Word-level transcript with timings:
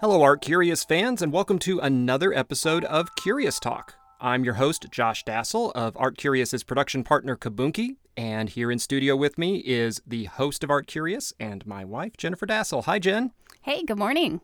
Hello, 0.00 0.22
Art 0.22 0.40
Curious 0.40 0.82
fans, 0.82 1.22
and 1.22 1.32
welcome 1.32 1.58
to 1.60 1.78
another 1.78 2.34
episode 2.34 2.84
of 2.86 3.14
Curious 3.14 3.60
Talk. 3.60 3.94
I'm 4.20 4.44
your 4.44 4.54
host, 4.54 4.86
Josh 4.90 5.24
Dasal 5.24 5.70
of 5.72 5.96
Art 5.96 6.18
Curious's 6.18 6.64
production 6.64 7.04
partner, 7.04 7.36
Kaboonki, 7.36 7.96
and 8.16 8.48
here 8.48 8.72
in 8.72 8.80
studio 8.80 9.14
with 9.14 9.38
me 9.38 9.58
is 9.58 10.02
the 10.04 10.24
host 10.24 10.64
of 10.64 10.70
Art 10.70 10.88
Curious 10.88 11.32
and 11.38 11.64
my 11.64 11.84
wife, 11.84 12.16
Jennifer 12.16 12.44
Dasal. 12.44 12.84
Hi, 12.84 12.98
Jen. 12.98 13.30
Hey, 13.62 13.84
good 13.84 13.98
morning. 13.98 14.40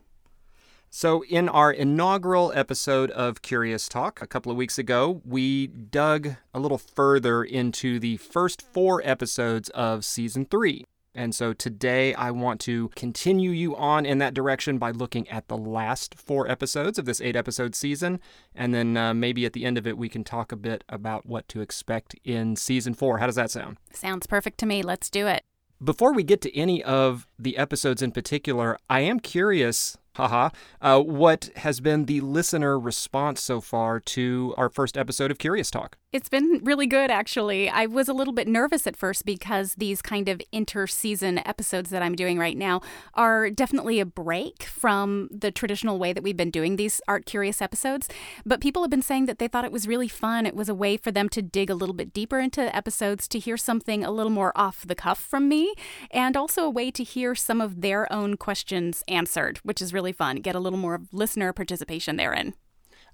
So, 0.89 1.23
in 1.25 1.49
our 1.49 1.71
inaugural 1.71 2.53
episode 2.55 3.11
of 3.11 3.41
Curious 3.41 3.89
Talk 3.89 4.21
a 4.21 4.27
couple 4.27 4.51
of 4.51 4.57
weeks 4.57 4.77
ago, 4.77 5.21
we 5.25 5.67
dug 5.67 6.35
a 6.53 6.59
little 6.59 6.77
further 6.77 7.43
into 7.43 7.99
the 7.99 8.17
first 8.17 8.61
four 8.61 9.01
episodes 9.03 9.69
of 9.69 10.05
season 10.05 10.45
three. 10.45 10.85
And 11.13 11.35
so 11.35 11.53
today 11.53 12.13
I 12.13 12.31
want 12.31 12.61
to 12.61 12.89
continue 12.89 13.51
you 13.51 13.75
on 13.75 14.05
in 14.05 14.19
that 14.19 14.33
direction 14.33 14.77
by 14.77 14.91
looking 14.91 15.27
at 15.29 15.47
the 15.47 15.57
last 15.57 16.17
four 16.17 16.49
episodes 16.49 16.97
of 16.97 17.05
this 17.05 17.19
eight 17.21 17.35
episode 17.35 17.75
season. 17.75 18.19
And 18.55 18.73
then 18.73 18.95
uh, 18.95 19.13
maybe 19.13 19.45
at 19.45 19.53
the 19.53 19.65
end 19.65 19.77
of 19.77 19.85
it, 19.85 19.97
we 19.97 20.09
can 20.09 20.23
talk 20.23 20.51
a 20.51 20.55
bit 20.55 20.83
about 20.87 21.25
what 21.25 21.47
to 21.49 21.61
expect 21.61 22.15
in 22.23 22.55
season 22.55 22.93
four. 22.93 23.17
How 23.17 23.25
does 23.25 23.35
that 23.35 23.51
sound? 23.51 23.77
Sounds 23.91 24.25
perfect 24.25 24.57
to 24.59 24.65
me. 24.65 24.81
Let's 24.81 25.09
do 25.09 25.27
it. 25.27 25.43
Before 25.83 26.13
we 26.13 26.23
get 26.23 26.41
to 26.41 26.55
any 26.55 26.83
of 26.83 27.27
the 27.39 27.57
episodes 27.57 28.03
in 28.03 28.11
particular, 28.11 28.77
I 28.87 28.99
am 28.99 29.19
curious 29.19 29.97
haha, 30.15 30.49
uh, 30.81 30.99
what 30.99 31.49
has 31.57 31.79
been 31.79 32.05
the 32.05 32.21
listener 32.21 32.79
response 32.79 33.41
so 33.41 33.61
far 33.61 33.99
to 33.99 34.53
our 34.57 34.69
first 34.69 34.97
episode 34.97 35.31
of 35.31 35.37
Curious 35.37 35.71
Talk? 35.71 35.97
It's 36.11 36.27
been 36.27 36.59
really 36.63 36.87
good, 36.87 37.09
actually. 37.09 37.69
I 37.69 37.85
was 37.85 38.09
a 38.09 38.13
little 38.13 38.33
bit 38.33 38.45
nervous 38.45 38.85
at 38.85 38.97
first 38.97 39.23
because 39.23 39.75
these 39.75 40.01
kind 40.01 40.27
of 40.27 40.41
inter-season 40.51 41.37
episodes 41.47 41.89
that 41.91 42.01
I'm 42.01 42.17
doing 42.17 42.37
right 42.37 42.57
now 42.57 42.81
are 43.13 43.49
definitely 43.49 44.01
a 44.01 44.05
break 44.05 44.63
from 44.63 45.29
the 45.31 45.51
traditional 45.51 45.97
way 45.99 46.11
that 46.11 46.21
we've 46.21 46.35
been 46.35 46.51
doing 46.51 46.75
these 46.75 46.99
Art 47.07 47.25
Curious 47.25 47.61
episodes. 47.61 48.09
But 48.45 48.59
people 48.59 48.83
have 48.83 48.89
been 48.89 49.01
saying 49.01 49.27
that 49.27 49.39
they 49.39 49.47
thought 49.47 49.63
it 49.63 49.71
was 49.71 49.87
really 49.87 50.09
fun. 50.09 50.45
It 50.45 50.53
was 50.55 50.67
a 50.67 50.75
way 50.75 50.97
for 50.97 51.11
them 51.11 51.29
to 51.29 51.41
dig 51.41 51.69
a 51.69 51.75
little 51.75 51.95
bit 51.95 52.11
deeper 52.11 52.39
into 52.39 52.75
episodes, 52.75 53.25
to 53.29 53.39
hear 53.39 53.55
something 53.55 54.03
a 54.03 54.11
little 54.11 54.33
more 54.33 54.51
off 54.53 54.85
the 54.85 54.95
cuff 54.95 55.19
from 55.19 55.47
me, 55.47 55.73
and 56.11 56.35
also 56.35 56.63
a 56.65 56.69
way 56.69 56.91
to 56.91 57.05
hear 57.05 57.35
some 57.35 57.61
of 57.61 57.79
their 57.79 58.11
own 58.11 58.35
questions 58.35 59.01
answered, 59.07 59.59
which 59.63 59.81
is 59.81 59.93
really 59.93 60.00
fun. 60.11 60.37
Get 60.37 60.55
a 60.55 60.59
little 60.59 60.79
more 60.79 61.01
listener 61.11 61.53
participation 61.53 62.15
therein. 62.15 62.55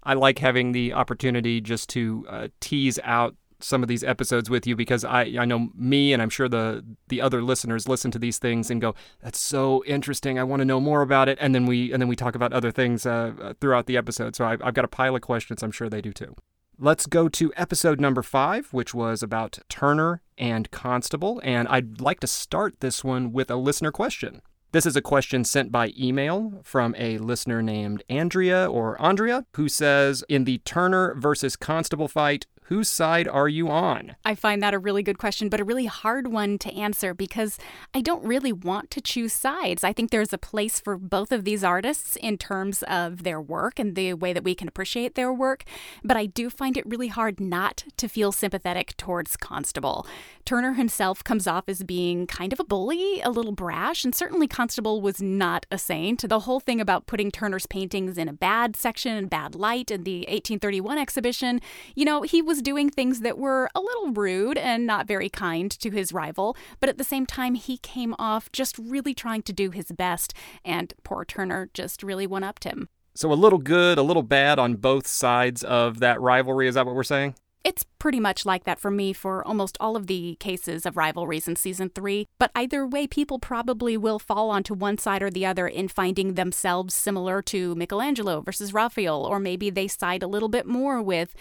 I 0.03 0.13
like 0.13 0.39
having 0.39 0.71
the 0.71 0.93
opportunity 0.93 1.59
just 1.59 1.89
to 1.89 2.25
uh, 2.30 2.47
tease 2.61 2.99
out 3.03 3.35
some 3.59 3.81
of 3.81 3.89
these 3.89 4.03
episodes 4.03 4.49
with 4.49 4.67
you 4.67 4.75
because 4.75 5.03
I 5.03 5.23
I 5.39 5.45
know 5.45 5.69
me 5.75 6.13
and 6.13 6.21
I'm 6.21 6.30
sure 6.30 6.47
the 6.47 6.85
the 7.08 7.21
other 7.21 7.41
listeners 7.41 7.88
listen 7.88 8.11
to 8.11 8.19
these 8.19 8.38
things 8.38 8.69
and 8.69 8.80
go 8.80 8.93
that's 9.19 9.39
so 9.39 9.83
interesting 9.85 10.38
I 10.38 10.43
want 10.43 10.59
to 10.59 10.65
know 10.65 10.80
more 10.80 11.02
about 11.02 11.27
it 11.27 11.39
and 11.41 11.55
then 11.55 11.65
we 11.65 11.91
and 11.91 11.99
then 11.99 12.08
we 12.08 12.15
talk 12.15 12.35
about 12.35 12.53
other 12.53 12.71
things 12.71 13.05
uh, 13.08 13.33
uh 13.41 13.53
throughout 13.59 13.88
the 13.88 13.97
episode 13.97 14.35
so 14.35 14.45
I, 14.45 14.58
I've 14.63 14.75
got 14.75 14.85
a 14.85 14.88
pile 14.88 15.15
of 15.15 15.23
questions 15.23 15.63
I'm 15.63 15.71
sure 15.71 15.89
they 15.89 16.02
do 16.02 16.13
too. 16.13 16.35
Let's 16.80 17.08
go 17.08 17.27
to 17.30 17.52
episode 17.58 17.99
number 17.99 18.21
five, 18.21 18.67
which 18.71 18.93
was 18.93 19.23
about 19.23 19.58
Turner 19.67 20.21
and 20.38 20.69
Constable. 20.69 21.41
And 21.43 21.67
I'd 21.69 21.99
like 21.99 22.19
to 22.19 22.27
start 22.27 22.81
this 22.81 23.03
one 23.03 23.33
with 23.33 23.49
a 23.49 23.55
listener 23.55 23.91
question. 23.91 24.43
This 24.78 24.86
is 24.86 24.95
a 24.95 25.02
question 25.02 25.44
sent 25.44 25.72
by 25.72 25.92
email 25.97 26.53
from 26.61 26.94
a 27.00 27.17
listener 27.17 27.64
named 27.64 28.03
Andrea 28.09 28.70
or 28.70 28.95
Andrea, 29.02 29.44
who 29.56 29.70
says 29.70 30.23
In 30.30 30.44
the 30.44 30.59
Turner 30.59 31.16
versus 31.16 31.56
Constable 31.56 32.08
fight, 32.08 32.45
Whose 32.67 32.89
side 32.89 33.29
are 33.29 33.47
you 33.47 33.69
on? 33.69 34.17
I 34.25 34.35
find 34.35 34.61
that 34.61 34.73
a 34.73 34.79
really 34.79 35.01
good 35.01 35.17
question, 35.17 35.47
but 35.47 35.61
a 35.61 35.63
really 35.63 35.85
hard 35.85 36.27
one 36.27 36.57
to 36.59 36.73
answer 36.73 37.13
because 37.13 37.57
I 37.93 38.01
don't 38.01 38.25
really 38.25 38.51
want 38.51 38.91
to 38.91 38.99
choose 38.99 39.31
sides. 39.31 39.85
I 39.85 39.93
think 39.93 40.11
there's 40.11 40.33
a 40.33 40.37
place 40.37 40.81
for 40.81 40.97
both 40.97 41.31
of 41.31 41.45
these 41.45 41.63
artists 41.63 42.17
in 42.17 42.37
terms 42.37 42.83
of 42.83 43.23
their 43.23 43.39
work 43.39 43.79
and 43.79 43.95
the 43.95 44.15
way 44.15 44.33
that 44.33 44.43
we 44.43 44.53
can 44.53 44.67
appreciate 44.67 45.15
their 45.15 45.31
work, 45.31 45.64
but 46.03 46.17
I 46.17 46.25
do 46.25 46.49
find 46.49 46.75
it 46.75 46.86
really 46.86 47.08
hard 47.08 47.39
not 47.39 47.86
to 47.95 48.09
feel 48.09 48.33
sympathetic 48.33 48.97
towards 48.97 49.37
Constable. 49.37 50.05
Turner 50.43 50.73
himself 50.73 51.23
comes 51.23 51.47
off 51.47 51.69
as 51.69 51.83
being 51.83 52.27
kind 52.27 52.52
of 52.52 52.59
a 52.59 52.65
bully, 52.65 53.21
a 53.21 53.30
little 53.30 53.53
brash, 53.53 54.03
and 54.03 54.13
certainly 54.13 54.47
Constable 54.47 54.99
was 54.99 55.21
not 55.21 55.65
a 55.71 55.77
saint. 55.77 56.27
The 56.27 56.42
whole 56.42 56.59
thing 56.59 56.81
about 56.81 57.08
putting 57.08 57.31
Turner's 57.31 57.65
paintings 57.65 58.17
in 58.17 58.27
a 58.27 58.33
bad 58.33 58.75
section 58.75 59.15
and 59.15 59.30
bad 59.30 59.55
light 59.55 59.89
in 59.89 60.03
the 60.03 60.19
1831 60.19 60.97
exhibition, 60.97 61.61
you 61.95 62.03
know, 62.03 62.23
he 62.23 62.42
was 62.42 62.56
was 62.57 62.63
doing 62.63 62.89
things 62.89 63.19
that 63.19 63.37
were 63.37 63.69
a 63.75 63.79
little 63.79 64.11
rude 64.13 64.57
and 64.57 64.87
not 64.87 65.07
very 65.07 65.29
kind 65.29 65.69
to 65.69 65.91
his 65.91 66.11
rival, 66.11 66.57
but 66.79 66.89
at 66.89 66.97
the 66.97 67.03
same 67.03 67.27
time, 67.27 67.53
he 67.53 67.77
came 67.77 68.15
off 68.17 68.51
just 68.51 68.79
really 68.79 69.13
trying 69.13 69.43
to 69.43 69.53
do 69.53 69.69
his 69.69 69.91
best, 69.91 70.33
and 70.65 70.95
poor 71.03 71.23
Turner 71.23 71.69
just 71.75 72.01
really 72.01 72.25
one 72.25 72.43
upped 72.43 72.63
him. 72.63 72.89
So 73.13 73.31
a 73.31 73.35
little 73.35 73.59
good, 73.59 73.99
a 73.99 74.01
little 74.01 74.23
bad 74.23 74.57
on 74.57 74.73
both 74.73 75.05
sides 75.05 75.63
of 75.63 75.99
that 75.99 76.19
rivalry. 76.19 76.67
Is 76.67 76.73
that 76.73 76.87
what 76.87 76.95
we're 76.95 77.03
saying? 77.03 77.35
It's 77.63 77.85
pretty 77.99 78.19
much 78.19 78.45
like 78.45 78.63
that 78.63 78.79
for 78.79 78.89
me 78.89 79.11
for 79.11 79.45
almost 79.45 79.77
all 79.79 79.95
of 79.95 80.07
the 80.07 80.37
cases 80.39 80.85
of 80.85 80.95
rivalries 80.95 81.47
in 81.47 81.55
season 81.55 81.89
three, 81.89 82.25
but 82.39 82.51
either 82.55 82.87
way, 82.87 83.07
people 83.07 83.39
probably 83.39 83.97
will 83.97 84.19
fall 84.19 84.49
onto 84.49 84.73
one 84.73 84.97
side 84.97 85.21
or 85.21 85.29
the 85.29 85.45
other 85.45 85.67
in 85.67 85.87
finding 85.87 86.35
themselves 86.35 86.95
similar 86.95 87.41
to 87.41 87.75
Michelangelo 87.75 88.41
versus 88.41 88.73
Raphael, 88.73 89.25
or 89.25 89.39
maybe 89.39 89.69
they 89.69 89.87
side 89.87 90.23
a 90.23 90.27
little 90.27 90.49
bit 90.49 90.65
more 90.65 91.01
with 91.01 91.35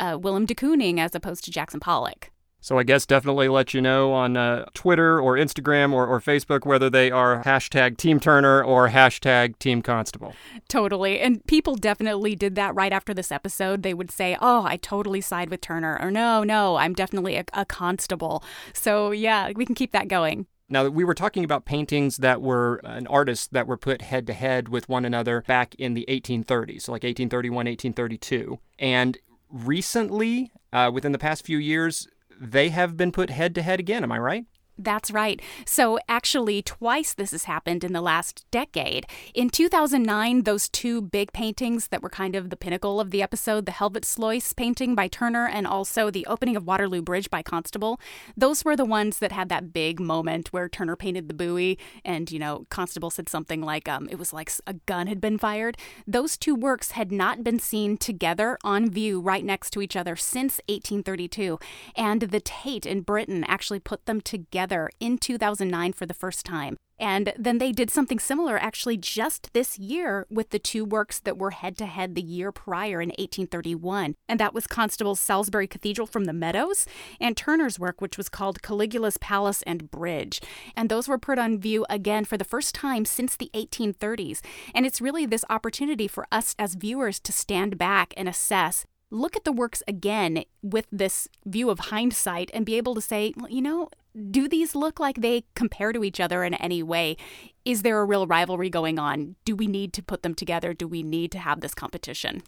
uh, 0.00 0.18
Willem 0.20 0.46
de 0.46 0.54
Kooning 0.54 0.98
as 0.98 1.14
opposed 1.14 1.44
to 1.44 1.50
Jackson 1.50 1.80
Pollock. 1.80 2.30
So 2.60 2.78
I 2.78 2.82
guess 2.82 3.06
definitely 3.06 3.48
let 3.48 3.72
you 3.72 3.80
know 3.80 4.12
on 4.12 4.36
uh, 4.36 4.66
Twitter 4.74 5.20
or 5.20 5.36
Instagram 5.36 5.92
or, 5.92 6.06
or 6.06 6.20
Facebook 6.20 6.66
whether 6.66 6.90
they 6.90 7.10
are 7.10 7.42
hashtag 7.44 7.96
Team 7.96 8.18
Turner 8.18 8.62
or 8.62 8.88
hashtag 8.88 9.58
Team 9.58 9.80
Constable. 9.80 10.34
Totally. 10.68 11.20
And 11.20 11.44
people 11.46 11.76
definitely 11.76 12.34
did 12.34 12.56
that 12.56 12.74
right 12.74 12.92
after 12.92 13.14
this 13.14 13.30
episode. 13.30 13.82
They 13.82 13.94
would 13.94 14.10
say, 14.10 14.36
oh, 14.40 14.64
I 14.64 14.76
totally 14.76 15.20
side 15.20 15.50
with 15.50 15.60
Turner, 15.60 15.98
or 16.00 16.10
no, 16.10 16.42
no, 16.42 16.76
I'm 16.76 16.94
definitely 16.94 17.36
a, 17.36 17.44
a 17.52 17.64
constable. 17.64 18.42
So 18.72 19.12
yeah, 19.12 19.52
we 19.54 19.64
can 19.64 19.74
keep 19.74 19.92
that 19.92 20.08
going. 20.08 20.46
Now, 20.70 20.86
we 20.88 21.04
were 21.04 21.14
talking 21.14 21.44
about 21.44 21.64
paintings 21.64 22.18
that 22.18 22.42
were 22.42 22.76
an 22.84 23.06
artist 23.06 23.54
that 23.54 23.66
were 23.66 23.78
put 23.78 24.02
head 24.02 24.26
to 24.26 24.34
head 24.34 24.68
with 24.68 24.88
one 24.88 25.06
another 25.06 25.42
back 25.46 25.74
in 25.76 25.94
the 25.94 26.04
1830s, 26.08 26.82
so 26.82 26.92
like 26.92 27.04
1831, 27.04 27.56
1832. 27.56 28.58
And 28.78 29.16
recently, 29.50 30.52
uh, 30.70 30.90
within 30.92 31.12
the 31.12 31.18
past 31.18 31.46
few 31.46 31.56
years, 31.56 32.06
they 32.40 32.68
have 32.70 32.96
been 32.96 33.12
put 33.12 33.30
head 33.30 33.54
to 33.54 33.62
head 33.62 33.80
again. 33.80 34.02
Am 34.02 34.12
I 34.12 34.18
right? 34.18 34.44
That's 34.78 35.10
right. 35.10 35.40
So, 35.66 35.98
actually, 36.08 36.62
twice 36.62 37.14
this 37.14 37.32
has 37.32 37.44
happened 37.44 37.84
in 37.84 37.92
the 37.92 38.00
last 38.00 38.46
decade. 38.50 39.06
In 39.34 39.50
2009, 39.50 40.42
those 40.42 40.68
two 40.68 41.00
big 41.00 41.32
paintings 41.32 41.88
that 41.88 42.02
were 42.02 42.10
kind 42.10 42.36
of 42.36 42.50
the 42.50 42.56
pinnacle 42.56 43.00
of 43.00 43.10
the 43.10 43.22
episode 43.22 43.66
the 43.66 43.72
Helvoetsluis 43.72 44.54
painting 44.56 44.94
by 44.94 45.08
Turner 45.08 45.46
and 45.46 45.66
also 45.66 46.10
the 46.10 46.26
opening 46.26 46.56
of 46.56 46.66
Waterloo 46.66 47.02
Bridge 47.02 47.30
by 47.30 47.42
Constable 47.42 47.98
those 48.36 48.64
were 48.64 48.76
the 48.76 48.84
ones 48.84 49.18
that 49.18 49.32
had 49.32 49.48
that 49.48 49.72
big 49.72 50.00
moment 50.00 50.52
where 50.52 50.68
Turner 50.68 50.96
painted 50.96 51.28
the 51.28 51.34
buoy 51.34 51.78
and, 52.04 52.30
you 52.30 52.38
know, 52.38 52.66
Constable 52.70 53.10
said 53.10 53.28
something 53.28 53.60
like 53.60 53.88
um, 53.88 54.08
it 54.10 54.18
was 54.18 54.32
like 54.32 54.50
a 54.66 54.74
gun 54.74 55.06
had 55.06 55.20
been 55.20 55.38
fired. 55.38 55.76
Those 56.06 56.36
two 56.36 56.54
works 56.54 56.92
had 56.92 57.10
not 57.12 57.42
been 57.42 57.58
seen 57.58 57.96
together 57.96 58.58
on 58.64 58.90
view 58.90 59.20
right 59.20 59.44
next 59.44 59.70
to 59.70 59.82
each 59.82 59.96
other 59.96 60.16
since 60.16 60.60
1832. 60.68 61.58
And 61.96 62.22
the 62.22 62.40
Tate 62.40 62.86
in 62.86 63.02
Britain 63.02 63.44
actually 63.44 63.80
put 63.80 64.06
them 64.06 64.20
together 64.20 64.67
together 64.68 64.90
in 65.00 65.18
2009 65.18 65.92
for 65.92 66.06
the 66.06 66.14
first 66.14 66.44
time. 66.44 66.76
And 67.00 67.32
then 67.38 67.58
they 67.58 67.70
did 67.70 67.90
something 67.90 68.18
similar 68.18 68.58
actually 68.58 68.96
just 68.96 69.52
this 69.52 69.78
year 69.78 70.26
with 70.28 70.50
the 70.50 70.58
two 70.58 70.84
works 70.84 71.20
that 71.20 71.38
were 71.38 71.52
head 71.52 71.78
to 71.78 71.86
head 71.86 72.16
the 72.16 72.22
year 72.22 72.50
prior 72.50 73.00
in 73.00 73.10
1831. 73.10 74.16
And 74.28 74.40
that 74.40 74.52
was 74.52 74.66
Constable's 74.66 75.20
Salisbury 75.20 75.68
Cathedral 75.68 76.08
from 76.08 76.24
the 76.24 76.32
Meadows 76.32 76.86
and 77.20 77.36
Turner's 77.36 77.78
work, 77.78 78.00
which 78.00 78.18
was 78.18 78.28
called 78.28 78.62
Caligula's 78.62 79.16
Palace 79.16 79.62
and 79.62 79.90
Bridge. 79.92 80.40
And 80.76 80.88
those 80.88 81.06
were 81.06 81.18
put 81.18 81.38
on 81.38 81.60
view 81.60 81.86
again 81.88 82.24
for 82.24 82.36
the 82.36 82.44
first 82.44 82.74
time 82.74 83.04
since 83.04 83.36
the 83.36 83.50
1830s. 83.54 84.40
And 84.74 84.84
it's 84.84 85.00
really 85.00 85.24
this 85.24 85.44
opportunity 85.48 86.08
for 86.08 86.26
us 86.32 86.56
as 86.58 86.74
viewers 86.74 87.20
to 87.20 87.32
stand 87.32 87.78
back 87.78 88.12
and 88.16 88.28
assess 88.28 88.86
look 89.10 89.36
at 89.36 89.44
the 89.44 89.52
works 89.52 89.82
again 89.88 90.44
with 90.62 90.86
this 90.92 91.28
view 91.44 91.70
of 91.70 91.78
hindsight 91.78 92.50
and 92.52 92.66
be 92.66 92.76
able 92.76 92.94
to 92.94 93.00
say, 93.00 93.32
well, 93.36 93.50
you 93.50 93.62
know, 93.62 93.88
do 94.30 94.48
these 94.48 94.74
look 94.74 94.98
like 94.98 95.20
they 95.20 95.44
compare 95.54 95.92
to 95.92 96.04
each 96.04 96.20
other 96.20 96.44
in 96.44 96.54
any 96.54 96.82
way? 96.82 97.16
Is 97.64 97.82
there 97.82 98.00
a 98.00 98.04
real 98.04 98.26
rivalry 98.26 98.70
going 98.70 98.98
on? 98.98 99.36
Do 99.44 99.54
we 99.54 99.66
need 99.66 99.92
to 99.94 100.02
put 100.02 100.22
them 100.22 100.34
together? 100.34 100.74
Do 100.74 100.88
we 100.88 101.02
need 101.02 101.32
to 101.32 101.38
have 101.38 101.60
this 101.60 101.74
competition? 101.74 102.42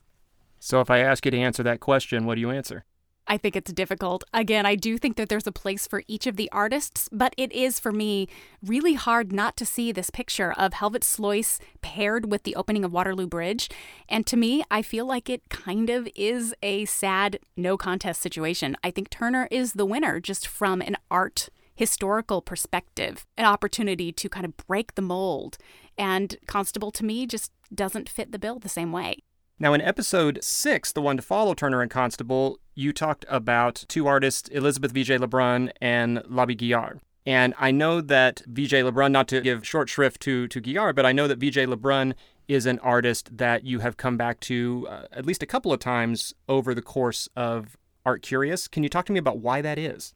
So, 0.58 0.80
if 0.80 0.90
I 0.90 0.98
ask 0.98 1.24
you 1.24 1.30
to 1.30 1.38
answer 1.38 1.62
that 1.62 1.80
question, 1.80 2.26
what 2.26 2.34
do 2.34 2.42
you 2.42 2.50
answer? 2.50 2.84
I 3.30 3.36
think 3.36 3.54
it's 3.54 3.72
difficult. 3.72 4.24
Again, 4.34 4.66
I 4.66 4.74
do 4.74 4.98
think 4.98 5.16
that 5.16 5.28
there's 5.28 5.46
a 5.46 5.52
place 5.52 5.86
for 5.86 6.02
each 6.08 6.26
of 6.26 6.34
the 6.34 6.50
artists, 6.50 7.08
but 7.12 7.32
it 7.36 7.52
is 7.52 7.78
for 7.78 7.92
me 7.92 8.26
really 8.60 8.94
hard 8.94 9.32
not 9.32 9.56
to 9.58 9.64
see 9.64 9.92
this 9.92 10.10
picture 10.10 10.52
of 10.52 10.72
Helvoetsluis 10.72 11.60
paired 11.80 12.30
with 12.30 12.42
the 12.42 12.56
opening 12.56 12.84
of 12.84 12.92
Waterloo 12.92 13.28
Bridge. 13.28 13.68
And 14.08 14.26
to 14.26 14.36
me, 14.36 14.64
I 14.68 14.82
feel 14.82 15.06
like 15.06 15.30
it 15.30 15.48
kind 15.48 15.90
of 15.90 16.08
is 16.16 16.54
a 16.60 16.86
sad 16.86 17.38
no 17.56 17.76
contest 17.76 18.20
situation. 18.20 18.76
I 18.82 18.90
think 18.90 19.10
Turner 19.10 19.46
is 19.52 19.74
the 19.74 19.86
winner 19.86 20.18
just 20.18 20.48
from 20.48 20.80
an 20.80 20.96
art 21.08 21.50
historical 21.80 22.42
perspective, 22.42 23.24
an 23.38 23.46
opportunity 23.46 24.12
to 24.12 24.28
kind 24.28 24.44
of 24.44 24.54
break 24.68 24.94
the 24.96 25.02
mold 25.02 25.56
And 26.00 26.36
Constable 26.46 26.90
to 26.92 27.04
me 27.04 27.26
just 27.26 27.52
doesn't 27.74 28.08
fit 28.08 28.32
the 28.32 28.38
bill 28.38 28.58
the 28.58 28.68
same 28.68 28.90
way. 28.90 29.18
Now, 29.58 29.74
in 29.74 29.82
episode 29.82 30.38
six, 30.42 30.92
the 30.92 31.02
one 31.02 31.16
to 31.16 31.22
follow 31.22 31.52
Turner 31.52 31.82
and 31.82 31.90
Constable, 31.90 32.58
you 32.74 32.92
talked 32.94 33.26
about 33.28 33.84
two 33.88 34.06
artists, 34.06 34.48
Elizabeth 34.48 34.94
Vigée 34.94 35.18
Lebrun 35.18 35.70
and 35.80 36.22
Labille-Guiard. 36.26 37.00
And 37.26 37.52
I 37.58 37.70
know 37.70 38.00
that 38.00 38.42
Vigée 38.50 38.82
Lebrun, 38.82 39.12
not 39.12 39.28
to 39.28 39.42
give 39.42 39.66
short 39.66 39.90
shrift 39.90 40.22
to, 40.22 40.48
to 40.48 40.60
Guiard, 40.60 40.96
but 40.96 41.04
I 41.04 41.12
know 41.12 41.28
that 41.28 41.38
Vigée 41.38 41.66
Lebrun 41.66 42.14
is 42.48 42.64
an 42.64 42.78
artist 42.78 43.36
that 43.36 43.64
you 43.64 43.80
have 43.80 43.98
come 43.98 44.16
back 44.16 44.40
to 44.40 44.86
uh, 44.88 45.02
at 45.12 45.26
least 45.26 45.42
a 45.42 45.46
couple 45.46 45.72
of 45.72 45.80
times 45.80 46.34
over 46.48 46.74
the 46.74 46.82
course 46.82 47.28
of 47.36 47.76
Art 48.06 48.22
Curious. 48.22 48.66
Can 48.68 48.82
you 48.82 48.88
talk 48.88 49.04
to 49.06 49.12
me 49.12 49.18
about 49.18 49.38
why 49.38 49.60
that 49.60 49.78
is? 49.78 50.14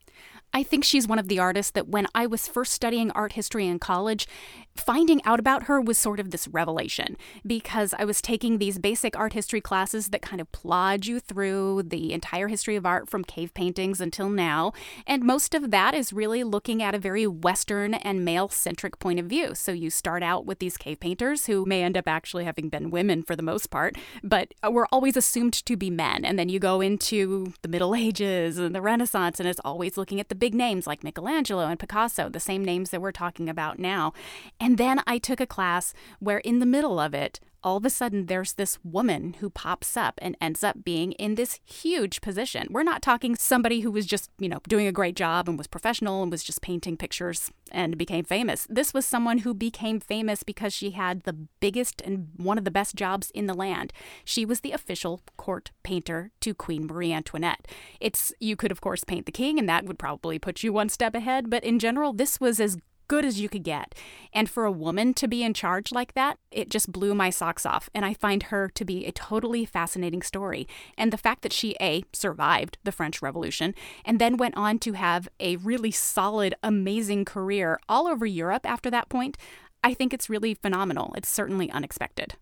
I 0.54 0.62
think 0.62 0.84
she's 0.84 1.08
one 1.08 1.18
of 1.18 1.26
the 1.26 1.40
artists 1.40 1.72
that 1.72 1.88
when 1.88 2.06
I 2.14 2.26
was 2.26 2.46
first 2.46 2.72
studying 2.72 3.10
art 3.10 3.32
history 3.32 3.66
in 3.66 3.80
college, 3.80 4.28
finding 4.76 5.22
out 5.24 5.40
about 5.40 5.64
her 5.64 5.80
was 5.80 5.98
sort 5.98 6.20
of 6.20 6.30
this 6.30 6.48
revelation 6.48 7.16
because 7.46 7.92
I 7.98 8.04
was 8.04 8.22
taking 8.22 8.58
these 8.58 8.78
basic 8.78 9.16
art 9.16 9.32
history 9.32 9.60
classes 9.60 10.08
that 10.08 10.22
kind 10.22 10.40
of 10.40 10.50
plod 10.52 11.06
you 11.06 11.18
through 11.18 11.84
the 11.84 12.12
entire 12.12 12.48
history 12.48 12.76
of 12.76 12.86
art 12.86 13.08
from 13.10 13.24
cave 13.24 13.52
paintings 13.54 14.00
until 14.00 14.28
now. 14.28 14.72
And 15.06 15.24
most 15.24 15.54
of 15.54 15.72
that 15.72 15.94
is 15.94 16.12
really 16.12 16.44
looking 16.44 16.82
at 16.82 16.94
a 16.94 16.98
very 16.98 17.26
Western 17.26 17.94
and 17.94 18.24
male 18.24 18.48
centric 18.48 18.98
point 19.00 19.18
of 19.18 19.26
view. 19.26 19.54
So 19.54 19.72
you 19.72 19.90
start 19.90 20.22
out 20.22 20.46
with 20.46 20.60
these 20.60 20.76
cave 20.76 21.00
painters 21.00 21.46
who 21.46 21.64
may 21.66 21.82
end 21.82 21.96
up 21.96 22.06
actually 22.06 22.44
having 22.44 22.68
been 22.68 22.90
women 22.90 23.24
for 23.24 23.34
the 23.34 23.42
most 23.42 23.70
part, 23.70 23.96
but 24.22 24.54
were 24.68 24.86
always 24.92 25.16
assumed 25.16 25.52
to 25.52 25.76
be 25.76 25.90
men. 25.90 26.24
And 26.24 26.38
then 26.38 26.48
you 26.48 26.60
go 26.60 26.80
into 26.80 27.52
the 27.62 27.68
Middle 27.68 27.94
Ages 27.94 28.58
and 28.58 28.74
the 28.74 28.82
Renaissance, 28.82 29.40
and 29.40 29.48
it's 29.48 29.60
always 29.64 29.96
looking 29.96 30.20
at 30.20 30.28
the 30.28 30.34
big 30.44 30.54
names 30.54 30.86
like 30.86 31.02
Michelangelo 31.02 31.68
and 31.68 31.80
Picasso, 31.80 32.28
the 32.28 32.38
same 32.38 32.62
names 32.62 32.90
that 32.90 33.00
we're 33.00 33.12
talking 33.12 33.48
about 33.48 33.78
now. 33.78 34.12
And 34.60 34.76
then 34.76 35.00
I 35.06 35.16
took 35.16 35.40
a 35.40 35.46
class 35.46 35.94
where, 36.18 36.36
in 36.36 36.58
the 36.58 36.66
middle 36.66 37.00
of 37.00 37.14
it, 37.14 37.40
all 37.64 37.78
of 37.78 37.84
a 37.84 37.90
sudden 37.90 38.26
there's 38.26 38.52
this 38.52 38.78
woman 38.84 39.36
who 39.40 39.48
pops 39.48 39.96
up 39.96 40.18
and 40.22 40.36
ends 40.40 40.62
up 40.62 40.84
being 40.84 41.12
in 41.12 41.34
this 41.34 41.58
huge 41.64 42.20
position. 42.20 42.68
We're 42.70 42.82
not 42.82 43.00
talking 43.00 43.34
somebody 43.34 43.80
who 43.80 43.90
was 43.90 44.04
just, 44.04 44.30
you 44.38 44.48
know, 44.48 44.60
doing 44.68 44.86
a 44.86 44.92
great 44.92 45.16
job 45.16 45.48
and 45.48 45.56
was 45.56 45.66
professional 45.66 46.22
and 46.22 46.30
was 46.30 46.44
just 46.44 46.60
painting 46.60 46.98
pictures 46.98 47.50
and 47.72 47.96
became 47.96 48.24
famous. 48.24 48.66
This 48.68 48.92
was 48.92 49.06
someone 49.06 49.38
who 49.38 49.54
became 49.54 49.98
famous 49.98 50.42
because 50.42 50.74
she 50.74 50.90
had 50.90 51.22
the 51.22 51.32
biggest 51.32 52.02
and 52.02 52.28
one 52.36 52.58
of 52.58 52.64
the 52.64 52.70
best 52.70 52.94
jobs 52.94 53.30
in 53.30 53.46
the 53.46 53.54
land. 53.54 53.92
She 54.24 54.44
was 54.44 54.60
the 54.60 54.72
official 54.72 55.22
court 55.38 55.70
painter 55.82 56.30
to 56.40 56.54
Queen 56.54 56.86
Marie 56.86 57.12
Antoinette. 57.12 57.66
It's 57.98 58.32
you 58.38 58.56
could 58.56 58.70
of 58.70 58.82
course 58.82 59.04
paint 59.04 59.24
the 59.24 59.32
king 59.32 59.58
and 59.58 59.68
that 59.68 59.86
would 59.86 59.98
probably 59.98 60.38
put 60.38 60.62
you 60.62 60.72
one 60.72 60.90
step 60.90 61.14
ahead, 61.14 61.48
but 61.48 61.64
in 61.64 61.78
general 61.78 62.12
this 62.12 62.38
was 62.38 62.60
as 62.60 62.76
good 63.08 63.24
as 63.24 63.40
you 63.40 63.48
could 63.48 63.62
get. 63.62 63.94
And 64.32 64.48
for 64.48 64.64
a 64.64 64.72
woman 64.72 65.14
to 65.14 65.28
be 65.28 65.42
in 65.42 65.54
charge 65.54 65.92
like 65.92 66.14
that, 66.14 66.38
it 66.50 66.70
just 66.70 66.92
blew 66.92 67.14
my 67.14 67.30
socks 67.30 67.64
off. 67.66 67.88
And 67.94 68.04
I 68.04 68.14
find 68.14 68.44
her 68.44 68.68
to 68.68 68.84
be 68.84 69.06
a 69.06 69.12
totally 69.12 69.64
fascinating 69.64 70.22
story. 70.22 70.66
And 70.96 71.12
the 71.12 71.18
fact 71.18 71.42
that 71.42 71.52
she, 71.52 71.76
A, 71.80 72.04
survived 72.12 72.78
the 72.84 72.92
French 72.92 73.22
Revolution 73.22 73.74
and 74.04 74.20
then 74.20 74.36
went 74.36 74.56
on 74.56 74.78
to 74.80 74.92
have 74.92 75.28
a 75.40 75.56
really 75.56 75.90
solid, 75.90 76.54
amazing 76.62 77.24
career 77.24 77.78
all 77.88 78.06
over 78.06 78.26
Europe 78.26 78.66
after 78.66 78.90
that 78.90 79.08
point, 79.08 79.36
I 79.82 79.94
think 79.94 80.14
it's 80.14 80.30
really 80.30 80.54
phenomenal. 80.54 81.12
It's 81.16 81.28
certainly 81.28 81.70
unexpected. 81.70 82.34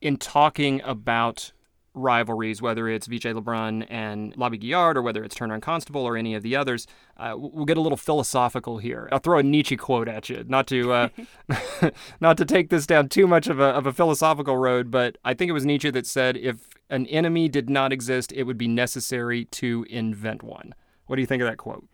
In 0.00 0.18
talking 0.18 0.80
about 0.82 1.52
rivalries, 1.96 2.62
whether 2.62 2.88
it's 2.88 3.08
Vigée 3.08 3.34
Lebrun 3.34 3.86
and 3.88 4.36
Labille-Guiard 4.36 4.96
or 4.96 5.02
whether 5.02 5.24
it's 5.24 5.34
Turner 5.34 5.54
and 5.54 5.62
Constable 5.62 6.02
or 6.02 6.16
any 6.16 6.34
of 6.34 6.42
the 6.42 6.54
others, 6.54 6.86
uh, 7.16 7.34
we'll 7.36 7.64
get 7.64 7.76
a 7.76 7.80
little 7.80 7.96
philosophical 7.96 8.78
here. 8.78 9.08
I'll 9.10 9.18
throw 9.18 9.38
a 9.38 9.42
Nietzsche 9.42 9.76
quote 9.76 10.06
at 10.06 10.28
you, 10.28 10.44
not 10.46 10.66
to 10.68 10.92
uh, 10.92 11.08
not 12.20 12.36
to 12.36 12.44
take 12.44 12.70
this 12.70 12.86
down 12.86 13.08
too 13.08 13.26
much 13.26 13.48
of 13.48 13.58
a, 13.58 13.64
of 13.64 13.86
a 13.86 13.92
philosophical 13.92 14.56
road, 14.56 14.90
but 14.90 15.18
I 15.24 15.34
think 15.34 15.48
it 15.48 15.52
was 15.52 15.66
Nietzsche 15.66 15.90
that 15.90 16.06
said, 16.06 16.36
if 16.36 16.68
an 16.90 17.06
enemy 17.06 17.48
did 17.48 17.68
not 17.68 17.92
exist, 17.92 18.32
it 18.32 18.44
would 18.44 18.58
be 18.58 18.68
necessary 18.68 19.46
to 19.46 19.86
invent 19.90 20.42
one. 20.42 20.74
What 21.06 21.16
do 21.16 21.22
you 21.22 21.26
think 21.26 21.42
of 21.42 21.48
that 21.48 21.56
quote? 21.56 21.88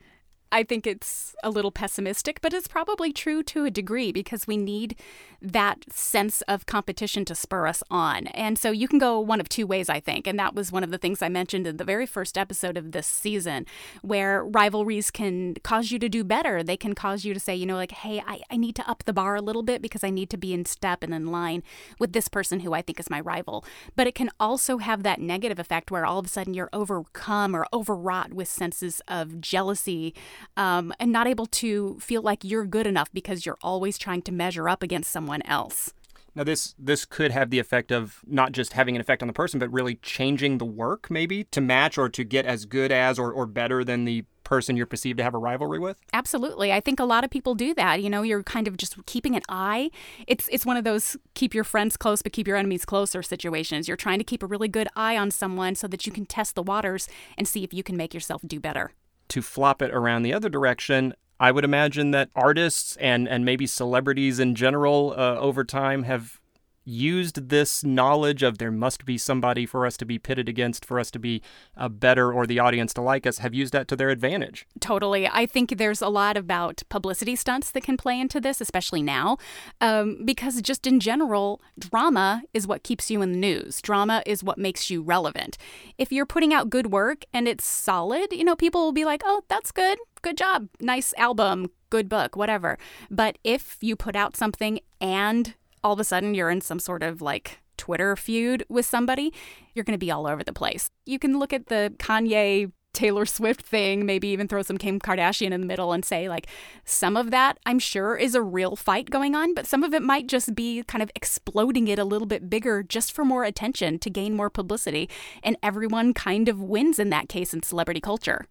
I 0.53 0.63
think 0.63 0.87
it's 0.87 1.35
a 1.43 1.51
little 1.51 1.73
pessimistic, 1.73 2.41
but 2.43 2.53
it's 2.53 2.69
probably 2.69 3.13
true 3.13 3.43
to 3.45 3.65
a 3.65 3.71
degree 3.71 4.13
because 4.13 4.47
we 4.47 4.59
need 4.59 4.97
that 5.41 5.91
sense 5.93 6.43
of 6.43 6.67
competition 6.67 7.25
to 7.25 7.35
spur 7.35 7.67
us 7.67 7.83
on. 7.91 8.29
And 8.29 8.59
so 8.59 8.71
you 8.71 8.87
can 8.87 8.99
go 8.99 9.19
one 9.19 9.41
of 9.41 9.49
two 9.49 9.67
ways, 9.67 9.89
I 9.89 9.99
think. 9.99 10.27
And 10.27 10.39
that 10.39 10.55
was 10.55 10.71
one 10.71 10.85
of 10.85 10.91
the 10.91 10.99
things 10.99 11.21
I 11.21 11.29
mentioned 11.29 11.67
in 11.67 11.79
the 11.79 11.85
very 11.85 12.07
first 12.07 12.39
episode 12.39 12.77
of 12.77 12.93
this 12.93 13.07
season, 13.07 13.67
where 14.03 14.45
rivalries 14.45 15.11
can 15.11 15.55
cause 15.65 15.91
you 15.91 15.99
to 15.99 16.09
do 16.09 16.23
better. 16.23 16.63
They 16.63 16.77
can 16.77 16.95
cause 16.95 17.25
you 17.25 17.35
to 17.35 17.41
say, 17.41 17.57
you 17.57 17.67
know, 17.67 17.75
like, 17.75 17.91
hey, 17.91 18.23
I, 18.25 18.43
I 18.51 18.57
need 18.57 18.77
to 18.77 18.89
up 18.89 19.05
the 19.05 19.13
bar 19.13 19.35
a 19.35 19.43
little 19.43 19.63
bit 19.63 19.83
because 19.83 20.05
I 20.05 20.11
need 20.11 20.31
to 20.31 20.37
be 20.37 20.53
in 20.53 20.65
step 20.65 21.03
and 21.03 21.13
in 21.13 21.27
line 21.33 21.63
with 21.99 22.13
this 22.13 22.29
person 22.29 22.61
who 22.61 22.73
I 22.73 22.83
think 22.83 23.01
is 23.01 23.11
my 23.11 23.21
rival. 23.21 23.65
But 23.97 24.07
it 24.07 24.15
can 24.15 24.31
also 24.39 24.79
have 24.79 25.03
that 25.03 25.21
negative 25.21 25.59
effect 25.59 25.91
where 25.91 26.07
all 26.07 26.19
of 26.19 26.27
a 26.27 26.29
sudden 26.29 26.55
you're 26.55 26.71
overcome 26.73 27.57
or 27.57 27.67
overwrought 27.73 28.35
with 28.35 28.49
senses 28.49 29.01
of 29.09 29.41
jealousy 29.41 30.15
um, 30.57 30.93
and 30.99 31.13
not 31.13 31.27
able 31.27 31.47
to 31.47 31.99
feel 32.01 32.23
like 32.23 32.45
you're 32.45 32.67
good 32.67 32.87
enough 32.87 33.13
because 33.13 33.47
you're 33.47 33.59
always 33.63 33.99
trying 33.99 34.23
to 34.23 34.33
measure 34.33 34.69
up 34.69 34.83
against 34.83 35.11
someone 35.11 35.43
else. 35.43 35.93
Now 36.35 36.45
this 36.45 36.75
this 36.79 37.05
could 37.05 37.31
have 37.31 37.51
the 37.51 37.59
effect 37.59 37.93
of 37.93 38.21
not 38.27 38.53
just 38.53 38.73
having 38.73 38.95
an 38.95 39.01
effect 39.01 39.23
on 39.23 39.27
the 39.27 39.35
person, 39.35 39.61
but 39.61 39.71
really 39.71 39.97
changing 39.97 40.59
the 40.59 40.65
work 40.65 41.11
maybe 41.11 41.45
to 41.45 41.61
match 41.61 41.99
or 41.99 42.09
to 42.09 42.25
get 42.25 42.47
as 42.47 42.65
good 42.65 42.91
as 42.91 43.19
or, 43.19 43.31
or 43.31 43.45
better 43.45 43.85
than 43.85 44.05
the 44.05 44.25
person 44.45 44.77
you're 44.77 44.87
perceived 44.87 45.19
to 45.19 45.23
have 45.23 45.35
a 45.35 45.39
rivalry 45.39 45.79
with? 45.79 45.99
Absolutely. 46.13 46.73
I 46.73 46.81
think 46.81 47.01
a 47.01 47.05
lot 47.05 47.25
of 47.25 47.31
people 47.31 47.55
do 47.55 47.75
that. 47.75 48.03
You 48.03 48.11
know, 48.11 48.23
you're 48.23 48.43
kind 48.43 48.67
of 48.67 48.77
just 48.77 49.05
keeping 49.07 49.37
an 49.37 49.43
eye. 49.49 49.91
It's 50.27 50.49
it's 50.51 50.65
one 50.65 50.79
of 50.79 50.85
those 50.85 51.17
keep 51.35 51.55
your 51.55 51.65
friends 51.65 51.97
close 51.97 52.23
but 52.23 52.33
keep 52.33 52.49
your 52.49 52.57
enemies 52.57 52.87
closer 52.87 53.23
situations. 53.23 53.87
You're 53.87 53.97
trying 53.99 54.19
to 54.19 54.25
keep 54.25 54.43
a 54.43 54.47
really 54.47 54.69
good 54.69 54.89
eye 54.97 55.19
on 55.19 55.31
someone 55.31 55.75
so 55.75 55.87
that 55.89 56.07
you 56.07 56.13
can 56.13 56.25
test 56.25 56.55
the 56.55 56.63
waters 56.63 57.09
and 57.37 57.47
see 57.47 57.63
if 57.63 57.75
you 57.75 57.83
can 57.83 57.97
make 57.97 58.15
yourself 58.15 58.41
do 58.47 58.59
better 58.59 58.93
to 59.33 59.41
flop 59.41 59.81
it 59.81 59.91
around 59.93 60.23
the 60.23 60.35
other 60.35 60.51
direction, 60.51 61.15
I 61.41 61.53
would 61.53 61.65
imagine 61.65 62.11
that 62.11 62.29
artists 62.37 62.97
and, 62.97 63.27
and 63.27 63.47
maybe 63.47 63.67
celebrities 63.67 64.39
in 64.39 64.55
general 64.55 65.15
uh, 65.17 65.37
over 65.39 65.65
time 65.65 66.03
have 66.03 66.39
used 66.85 67.49
this 67.49 67.85
knowledge 67.85 68.43
of 68.43 68.59
there 68.59 68.71
must 68.71 69.05
be 69.05 69.19
somebody 69.19 69.67
for 69.67 69.87
us 69.87 69.97
to 69.99 70.05
be 70.05 70.19
pitted 70.19 70.49
against, 70.49 70.85
for 70.85 70.99
us 70.99 71.11
to 71.13 71.19
be 71.19 71.43
uh, 71.77 71.89
better, 71.89 72.33
or 72.33 72.47
the 72.47 72.59
audience 72.59 72.93
to 72.95 73.01
like 73.01 73.27
us, 73.27 73.39
have 73.39 73.55
used 73.55 73.73
that 73.73 73.89
to 73.89 73.97
their 73.97 74.11
advantage. 74.11 74.67
Totally. 74.81 75.29
I 75.29 75.47
think 75.47 75.79
there's 75.79 76.03
a 76.03 76.09
lot 76.09 76.37
about 76.37 76.83
publicity 76.89 77.37
stunts 77.37 77.71
that 77.71 77.83
can 77.83 77.97
play 77.97 78.19
into 78.19 78.41
this, 78.41 78.61
especially 78.61 79.03
now, 79.03 79.39
um, 79.81 80.25
because 80.25 80.61
just 80.63 80.87
in 80.87 81.01
general, 81.01 81.61
drama 81.79 82.43
is 82.53 82.67
what 82.67 82.83
keeps 82.83 83.11
you 83.11 83.23
in 83.23 83.33
the 83.33 83.39
news. 83.39 83.81
Drama 83.81 84.23
is 84.27 84.43
what 84.43 84.59
makes 84.59 84.91
you 84.91 85.03
relevant. 85.03 85.59
If 85.99 86.13
you're 86.13 86.27
putting 86.27 86.53
out 86.53 86.71
good 86.71 86.93
work 86.93 87.25
and 87.33 87.47
it's 87.47 87.65
solid, 87.65 88.33
you 88.33 88.45
know, 88.45 88.57
people 88.57 88.85
will 88.85 88.93
be 88.93 89.05
like, 89.05 89.23
oh, 89.25 89.43
that's 89.49 89.73
good. 89.73 89.99
Good 90.23 90.37
job. 90.37 90.69
Nice 90.81 91.13
album. 91.17 91.71
Good 91.91 92.09
book, 92.09 92.37
whatever. 92.37 92.79
But 93.11 93.39
if 93.45 93.77
you 93.81 93.97
put 93.97 94.17
out 94.17 94.37
something 94.37 94.81
and 95.01 95.55
all 95.83 95.93
of 95.93 96.01
a 96.01 96.05
sudden 96.05 96.35
you're 96.35 96.51
in 96.51 96.61
some 96.61 96.79
sort 96.79 97.03
of 97.03 97.23
like 97.23 97.61
Twitter 97.77 98.15
feud 98.17 98.65
with 98.69 98.87
somebody, 98.87 99.33
you're 99.75 99.85
going 99.85 99.99
to 99.99 100.05
be 100.05 100.11
all 100.11 100.27
over 100.27 100.45
the 100.45 100.53
place. 100.53 100.91
You 101.05 101.19
can 101.19 101.39
look 101.39 101.53
at 101.53 101.67
the 101.67 101.93
Kanye 101.99 102.71
Taylor 102.93 103.25
Swift 103.25 103.63
thing, 103.63 104.05
maybe 104.05 104.29
even 104.29 104.47
throw 104.47 104.63
some 104.63 104.77
Kim 104.77 105.01
Kardashian 105.01 105.51
in 105.51 105.63
the 105.63 105.67
middle 105.67 105.93
and 105.93 106.05
say, 106.05 106.29
like, 106.29 106.47
some 106.85 107.17
of 107.17 107.31
that 107.31 107.59
I'm 107.65 107.79
sure 107.79 108.17
is 108.17 108.35
a 108.35 108.43
real 108.43 108.77
fight 108.77 109.11
going 109.11 109.35
on, 109.35 109.55
but 109.55 109.67
some 109.67 109.83
of 109.83 109.95
it 109.95 110.03
might 110.03 110.27
just 110.27 110.55
be 110.55 110.83
kind 110.83 111.03
of 111.03 111.11
exploding 111.15 111.89
it 111.89 111.99
a 111.99 112.05
little 112.05 112.27
bit 112.27 112.51
bigger 112.51 112.83
just 112.83 113.13
for 113.13 113.25
more 113.25 113.45
attention 113.45 113.99
to 114.01 114.11
gain 114.11 114.35
more 114.35 114.51
publicity. 114.51 115.09
And 115.43 115.57
everyone 115.63 116.13
kind 116.13 116.49
of 116.49 116.61
wins 116.61 116.99
in 116.99 117.11
that 117.11 117.29
case 117.29 117.55
in 117.55 117.63
celebrity 117.63 118.01
culture. 118.01 118.47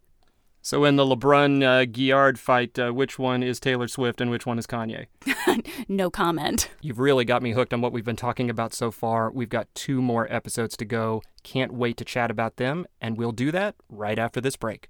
So 0.64 0.86
in 0.86 0.96
the 0.96 1.06
Lebrun 1.06 1.64
uh, 1.64 1.86
Guiard 1.86 2.38
fight, 2.38 2.78
uh, 2.78 2.92
which 2.92 3.18
one 3.18 3.42
is 3.42 3.60
Taylor 3.60 3.88
Swift 3.88 4.22
and 4.22 4.30
which 4.30 4.46
one 4.46 4.60
is 4.60 4.68
Kanye? 4.68 5.08
no 5.88 6.12
comment. 6.12 6.70
You've 6.82 7.00
really 7.00 7.26
got 7.26 7.42
me 7.42 7.52
hooked 7.54 7.74
on 7.74 7.82
what 7.82 7.92
we've 7.92 8.06
been 8.06 8.16
talking 8.16 8.50
about 8.50 8.74
so 8.74 8.92
far. 8.92 9.32
We've 9.32 9.50
got 9.50 9.74
two 9.74 10.02
more 10.02 10.32
episodes 10.32 10.78
to 10.78 10.86
go. 10.86 11.24
Can't 11.44 11.74
wait 11.74 11.98
to 11.98 12.06
chat 12.06 12.30
about 12.30 12.58
them, 12.58 12.86
and 13.02 13.18
we'll 13.18 13.32
do 13.32 13.52
that 13.52 13.76
right 13.90 14.20
after 14.20 14.40
this 14.40 14.56
break. 14.56 14.90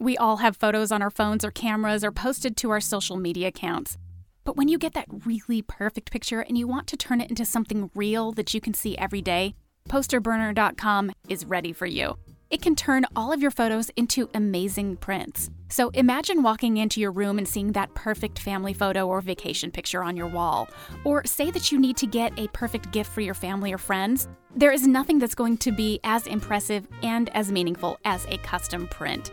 We 0.00 0.16
all 0.16 0.38
have 0.38 0.56
photos 0.56 0.90
on 0.90 1.00
our 1.00 1.10
phones 1.10 1.44
or 1.44 1.52
cameras 1.52 2.02
or 2.02 2.10
posted 2.10 2.56
to 2.58 2.70
our 2.70 2.80
social 2.80 3.16
media 3.16 3.48
accounts. 3.48 3.96
But 4.44 4.56
when 4.56 4.68
you 4.68 4.78
get 4.78 4.92
that 4.94 5.06
really 5.24 5.62
perfect 5.62 6.10
picture 6.10 6.40
and 6.40 6.58
you 6.58 6.66
want 6.66 6.86
to 6.88 6.96
turn 6.96 7.20
it 7.20 7.30
into 7.30 7.44
something 7.44 7.90
real 7.94 8.32
that 8.32 8.54
you 8.54 8.60
can 8.60 8.74
see 8.74 8.98
every 8.98 9.22
day, 9.22 9.54
posterburner.com 9.88 11.12
is 11.28 11.44
ready 11.44 11.72
for 11.72 11.86
you. 11.86 12.16
It 12.48 12.62
can 12.62 12.76
turn 12.76 13.04
all 13.16 13.32
of 13.32 13.42
your 13.42 13.50
photos 13.50 13.90
into 13.96 14.30
amazing 14.32 14.98
prints. 14.98 15.50
So 15.68 15.90
imagine 15.90 16.44
walking 16.44 16.76
into 16.76 17.00
your 17.00 17.10
room 17.10 17.38
and 17.38 17.48
seeing 17.48 17.72
that 17.72 17.92
perfect 17.94 18.38
family 18.38 18.72
photo 18.72 19.08
or 19.08 19.20
vacation 19.20 19.72
picture 19.72 20.04
on 20.04 20.16
your 20.16 20.28
wall. 20.28 20.68
Or 21.02 21.24
say 21.26 21.50
that 21.50 21.72
you 21.72 21.78
need 21.78 21.96
to 21.96 22.06
get 22.06 22.38
a 22.38 22.46
perfect 22.48 22.92
gift 22.92 23.10
for 23.10 23.20
your 23.20 23.34
family 23.34 23.72
or 23.72 23.78
friends. 23.78 24.28
There 24.58 24.72
is 24.72 24.86
nothing 24.86 25.18
that's 25.18 25.34
going 25.34 25.58
to 25.58 25.70
be 25.70 26.00
as 26.02 26.26
impressive 26.26 26.88
and 27.02 27.28
as 27.36 27.52
meaningful 27.52 27.98
as 28.06 28.24
a 28.24 28.38
custom 28.38 28.88
print. 28.88 29.30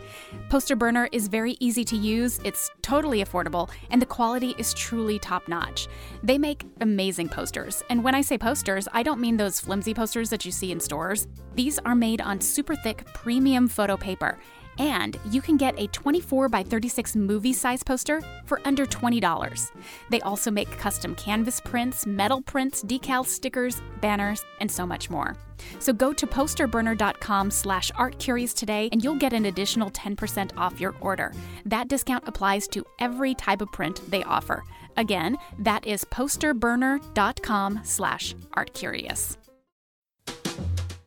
Poster 0.49 0.75
Burner 0.75 1.07
is 1.13 1.29
very 1.29 1.55
easy 1.61 1.85
to 1.85 1.95
use, 1.95 2.41
it's 2.43 2.69
totally 2.81 3.23
affordable, 3.23 3.69
and 3.89 4.01
the 4.01 4.05
quality 4.05 4.53
is 4.57 4.73
truly 4.73 5.17
top 5.19 5.47
notch. 5.47 5.87
They 6.23 6.37
make 6.37 6.65
amazing 6.81 7.29
posters, 7.29 7.83
and 7.89 8.03
when 8.03 8.15
I 8.15 8.19
say 8.19 8.37
posters, 8.37 8.89
I 8.91 9.01
don't 9.01 9.21
mean 9.21 9.37
those 9.37 9.61
flimsy 9.61 9.93
posters 9.93 10.29
that 10.29 10.43
you 10.43 10.51
see 10.51 10.73
in 10.73 10.81
stores. 10.81 11.29
These 11.55 11.79
are 11.79 11.95
made 11.95 12.19
on 12.19 12.41
super 12.41 12.75
thick 12.75 13.05
premium 13.13 13.69
photo 13.69 13.95
paper 13.95 14.37
and 14.79 15.19
you 15.29 15.41
can 15.41 15.57
get 15.57 15.77
a 15.79 15.87
24 15.87 16.49
by 16.49 16.63
36 16.63 17.15
movie 17.15 17.53
size 17.53 17.83
poster 17.83 18.21
for 18.45 18.61
under 18.65 18.85
$20. 18.85 19.71
They 20.09 20.21
also 20.21 20.51
make 20.51 20.69
custom 20.77 21.15
canvas 21.15 21.59
prints, 21.59 22.05
metal 22.05 22.41
prints, 22.41 22.83
decals, 22.83 23.27
stickers, 23.27 23.81
banners, 24.01 24.43
and 24.59 24.71
so 24.71 24.85
much 24.85 25.09
more. 25.09 25.35
So 25.79 25.93
go 25.93 26.13
to 26.13 26.27
posterburner.com 26.27 27.51
slash 27.51 27.91
artcurious 27.91 28.53
today 28.53 28.89
and 28.91 29.03
you'll 29.03 29.15
get 29.15 29.33
an 29.33 29.45
additional 29.45 29.91
10% 29.91 30.51
off 30.57 30.79
your 30.79 30.95
order. 31.01 31.33
That 31.65 31.87
discount 31.87 32.27
applies 32.27 32.67
to 32.69 32.85
every 32.99 33.35
type 33.35 33.61
of 33.61 33.71
print 33.71 34.01
they 34.09 34.23
offer. 34.23 34.63
Again, 34.97 35.37
that 35.59 35.85
is 35.87 36.03
posterburner.com 36.05 37.81
slash 37.83 38.35
artcurious. 38.55 39.37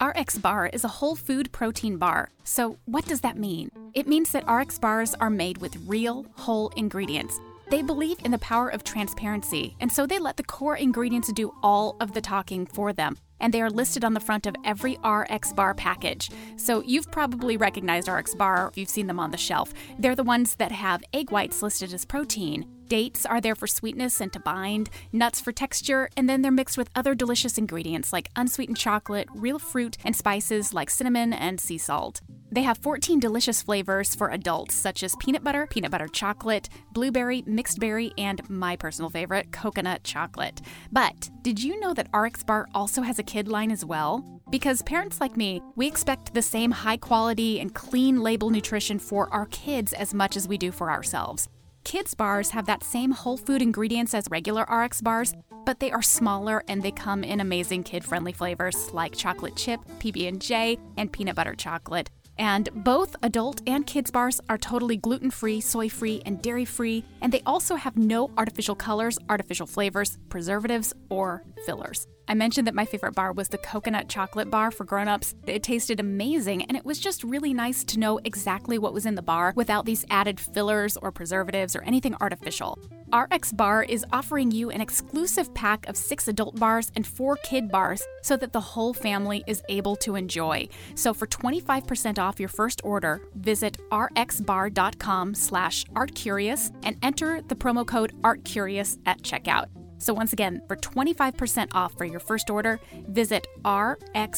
RX 0.02 0.36
Bar 0.38 0.66
is 0.74 0.84
a 0.84 0.88
whole 0.88 1.16
food 1.16 1.50
protein 1.52 1.96
bar. 1.96 2.28
So, 2.44 2.76
what 2.84 3.06
does 3.06 3.22
that 3.22 3.38
mean? 3.38 3.70
It 3.94 4.06
means 4.06 4.30
that 4.32 4.50
RX 4.50 4.78
bars 4.78 5.14
are 5.14 5.30
made 5.30 5.58
with 5.58 5.78
real, 5.86 6.26
whole 6.34 6.68
ingredients. 6.76 7.40
They 7.70 7.80
believe 7.80 8.18
in 8.22 8.30
the 8.30 8.38
power 8.38 8.68
of 8.68 8.84
transparency, 8.84 9.74
and 9.80 9.90
so 9.90 10.06
they 10.06 10.18
let 10.18 10.36
the 10.36 10.44
core 10.44 10.76
ingredients 10.76 11.32
do 11.32 11.54
all 11.62 11.96
of 11.98 12.12
the 12.12 12.20
talking 12.20 12.66
for 12.66 12.92
them. 12.92 13.16
And 13.40 13.54
they 13.54 13.62
are 13.62 13.70
listed 13.70 14.04
on 14.04 14.12
the 14.12 14.20
front 14.20 14.46
of 14.46 14.54
every 14.64 14.98
RX 15.02 15.54
Bar 15.54 15.74
package. 15.74 16.30
So 16.56 16.82
you've 16.82 17.10
probably 17.10 17.56
recognized 17.56 18.08
RX 18.08 18.34
Bar 18.34 18.68
if 18.68 18.78
you've 18.78 18.90
seen 18.90 19.06
them 19.06 19.18
on 19.18 19.30
the 19.30 19.38
shelf. 19.38 19.72
They're 19.98 20.14
the 20.14 20.24
ones 20.24 20.56
that 20.56 20.72
have 20.72 21.04
egg 21.14 21.30
whites 21.30 21.62
listed 21.62 21.94
as 21.94 22.04
protein, 22.04 22.66
Dates 22.88 23.26
are 23.26 23.40
there 23.40 23.56
for 23.56 23.66
sweetness 23.66 24.20
and 24.20 24.32
to 24.32 24.38
bind, 24.38 24.90
nuts 25.12 25.40
for 25.40 25.50
texture, 25.50 26.08
and 26.16 26.28
then 26.28 26.42
they're 26.42 26.52
mixed 26.52 26.78
with 26.78 26.90
other 26.94 27.16
delicious 27.16 27.58
ingredients 27.58 28.12
like 28.12 28.30
unsweetened 28.36 28.78
chocolate, 28.78 29.28
real 29.34 29.58
fruit, 29.58 29.96
and 30.04 30.14
spices 30.14 30.72
like 30.72 30.88
cinnamon 30.88 31.32
and 31.32 31.60
sea 31.60 31.78
salt. 31.78 32.20
They 32.52 32.62
have 32.62 32.78
14 32.78 33.18
delicious 33.18 33.60
flavors 33.60 34.14
for 34.14 34.30
adults, 34.30 34.76
such 34.76 35.02
as 35.02 35.16
peanut 35.16 35.42
butter, 35.42 35.66
peanut 35.66 35.90
butter 35.90 36.06
chocolate, 36.06 36.68
blueberry, 36.92 37.42
mixed 37.44 37.80
berry, 37.80 38.12
and 38.18 38.48
my 38.48 38.76
personal 38.76 39.10
favorite, 39.10 39.50
coconut 39.50 40.04
chocolate. 40.04 40.60
But 40.92 41.28
did 41.42 41.60
you 41.60 41.80
know 41.80 41.92
that 41.94 42.08
RX 42.14 42.44
Bar 42.44 42.68
also 42.72 43.02
has 43.02 43.18
a 43.18 43.24
kid 43.24 43.48
line 43.48 43.72
as 43.72 43.84
well? 43.84 44.24
Because 44.48 44.82
parents 44.82 45.20
like 45.20 45.36
me, 45.36 45.60
we 45.74 45.88
expect 45.88 46.34
the 46.34 46.42
same 46.42 46.70
high 46.70 46.98
quality 46.98 47.58
and 47.58 47.74
clean 47.74 48.22
label 48.22 48.50
nutrition 48.50 49.00
for 49.00 49.28
our 49.34 49.46
kids 49.46 49.92
as 49.92 50.14
much 50.14 50.36
as 50.36 50.46
we 50.46 50.56
do 50.56 50.70
for 50.70 50.88
ourselves. 50.88 51.48
Kids 51.86 52.14
bars 52.16 52.50
have 52.50 52.66
that 52.66 52.82
same 52.82 53.12
whole 53.12 53.36
food 53.36 53.62
ingredients 53.62 54.12
as 54.12 54.26
regular 54.28 54.64
RX 54.64 55.00
bars, 55.00 55.32
but 55.64 55.78
they 55.78 55.92
are 55.92 56.02
smaller 56.02 56.64
and 56.66 56.82
they 56.82 56.90
come 56.90 57.22
in 57.22 57.38
amazing 57.38 57.84
kid-friendly 57.84 58.32
flavors 58.32 58.92
like 58.92 59.14
chocolate 59.14 59.54
chip, 59.54 59.78
PB&J, 60.00 60.78
and 60.96 61.12
peanut 61.12 61.36
butter 61.36 61.54
chocolate. 61.54 62.10
And 62.38 62.68
both 62.84 63.16
adult 63.22 63.62
and 63.66 63.86
kids 63.86 64.10
bars 64.10 64.40
are 64.48 64.58
totally 64.58 64.96
gluten 64.96 65.30
free, 65.30 65.60
soy 65.60 65.88
free, 65.88 66.22
and 66.26 66.42
dairy 66.42 66.64
free. 66.64 67.04
And 67.20 67.32
they 67.32 67.42
also 67.46 67.76
have 67.76 67.96
no 67.96 68.30
artificial 68.36 68.74
colors, 68.74 69.18
artificial 69.28 69.66
flavors, 69.66 70.18
preservatives, 70.28 70.92
or 71.08 71.44
fillers. 71.64 72.06
I 72.28 72.34
mentioned 72.34 72.66
that 72.66 72.74
my 72.74 72.84
favorite 72.84 73.14
bar 73.14 73.32
was 73.32 73.48
the 73.48 73.58
coconut 73.58 74.08
chocolate 74.08 74.50
bar 74.50 74.70
for 74.70 74.84
grown-ups. 74.84 75.34
It 75.46 75.62
tasted 75.62 76.00
amazing 76.00 76.64
and 76.64 76.76
it 76.76 76.84
was 76.84 76.98
just 76.98 77.22
really 77.22 77.54
nice 77.54 77.84
to 77.84 78.00
know 78.00 78.18
exactly 78.24 78.78
what 78.78 78.92
was 78.92 79.06
in 79.06 79.14
the 79.14 79.22
bar 79.22 79.52
without 79.54 79.84
these 79.84 80.04
added 80.10 80.40
fillers 80.40 80.96
or 80.96 81.12
preservatives 81.12 81.76
or 81.76 81.82
anything 81.82 82.16
artificial. 82.20 82.78
RX 83.12 83.52
Bar 83.52 83.84
is 83.84 84.04
offering 84.12 84.50
you 84.50 84.70
an 84.70 84.80
exclusive 84.80 85.52
pack 85.54 85.86
of 85.88 85.96
6 85.96 86.28
adult 86.28 86.58
bars 86.58 86.90
and 86.96 87.06
4 87.06 87.36
kid 87.36 87.70
bars 87.70 88.02
so 88.22 88.36
that 88.36 88.52
the 88.52 88.60
whole 88.60 88.92
family 88.94 89.44
is 89.46 89.62
able 89.68 89.96
to 89.96 90.16
enjoy. 90.16 90.68
So 90.94 91.14
for 91.14 91.26
25% 91.26 92.18
off 92.18 92.40
your 92.40 92.48
first 92.48 92.80
order, 92.84 93.20
visit 93.34 93.78
rxbar.com 93.90 95.34
slash 95.34 95.84
artcurious 95.94 96.72
and 96.82 96.96
enter 97.02 97.42
the 97.42 97.54
promo 97.54 97.86
code 97.86 98.12
artcurious 98.22 98.98
at 99.06 99.22
checkout. 99.22 99.66
So, 99.98 100.12
once 100.12 100.34
again, 100.34 100.60
for 100.68 100.76
25% 100.76 101.68
off 101.72 101.94
for 101.94 102.04
your 102.04 102.20
first 102.20 102.50
order, 102.50 102.78
visit 103.08 103.46
rxbar.com 103.64 104.36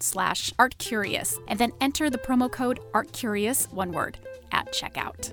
slash 0.00 0.52
artcurious 0.52 1.38
and 1.48 1.58
then 1.58 1.72
enter 1.80 2.10
the 2.10 2.18
promo 2.18 2.52
code 2.52 2.80
artcurious, 2.92 3.72
one 3.72 3.92
word, 3.92 4.18
at 4.52 4.70
checkout. 4.70 5.32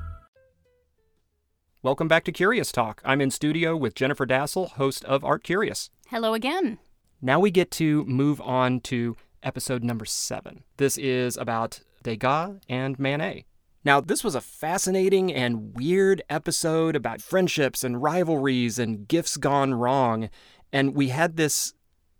Welcome 1.83 2.07
back 2.07 2.25
to 2.25 2.31
Curious 2.31 2.71
Talk. 2.71 3.01
I'm 3.03 3.21
in 3.21 3.31
studio 3.31 3.75
with 3.75 3.95
Jennifer 3.95 4.27
Dasal, 4.27 4.69
host 4.73 5.03
of 5.05 5.25
Art 5.25 5.43
Curious. 5.43 5.89
Hello 6.09 6.35
again. 6.35 6.77
Now 7.23 7.39
we 7.39 7.49
get 7.49 7.71
to 7.71 8.05
move 8.05 8.39
on 8.39 8.81
to 8.81 9.17
episode 9.41 9.83
number 9.83 10.05
seven. 10.05 10.63
This 10.77 10.95
is 10.99 11.37
about 11.37 11.79
Degas 12.03 12.59
and 12.69 12.99
Manet. 12.99 13.45
Now, 13.83 13.99
this 13.99 14.23
was 14.23 14.35
a 14.35 14.41
fascinating 14.41 15.33
and 15.33 15.75
weird 15.75 16.21
episode 16.29 16.95
about 16.95 17.19
friendships 17.19 17.83
and 17.83 17.99
rivalries 17.99 18.77
and 18.77 19.07
gifts 19.07 19.35
gone 19.37 19.73
wrong. 19.73 20.29
And 20.71 20.93
we 20.93 21.07
had 21.07 21.35
this 21.35 21.73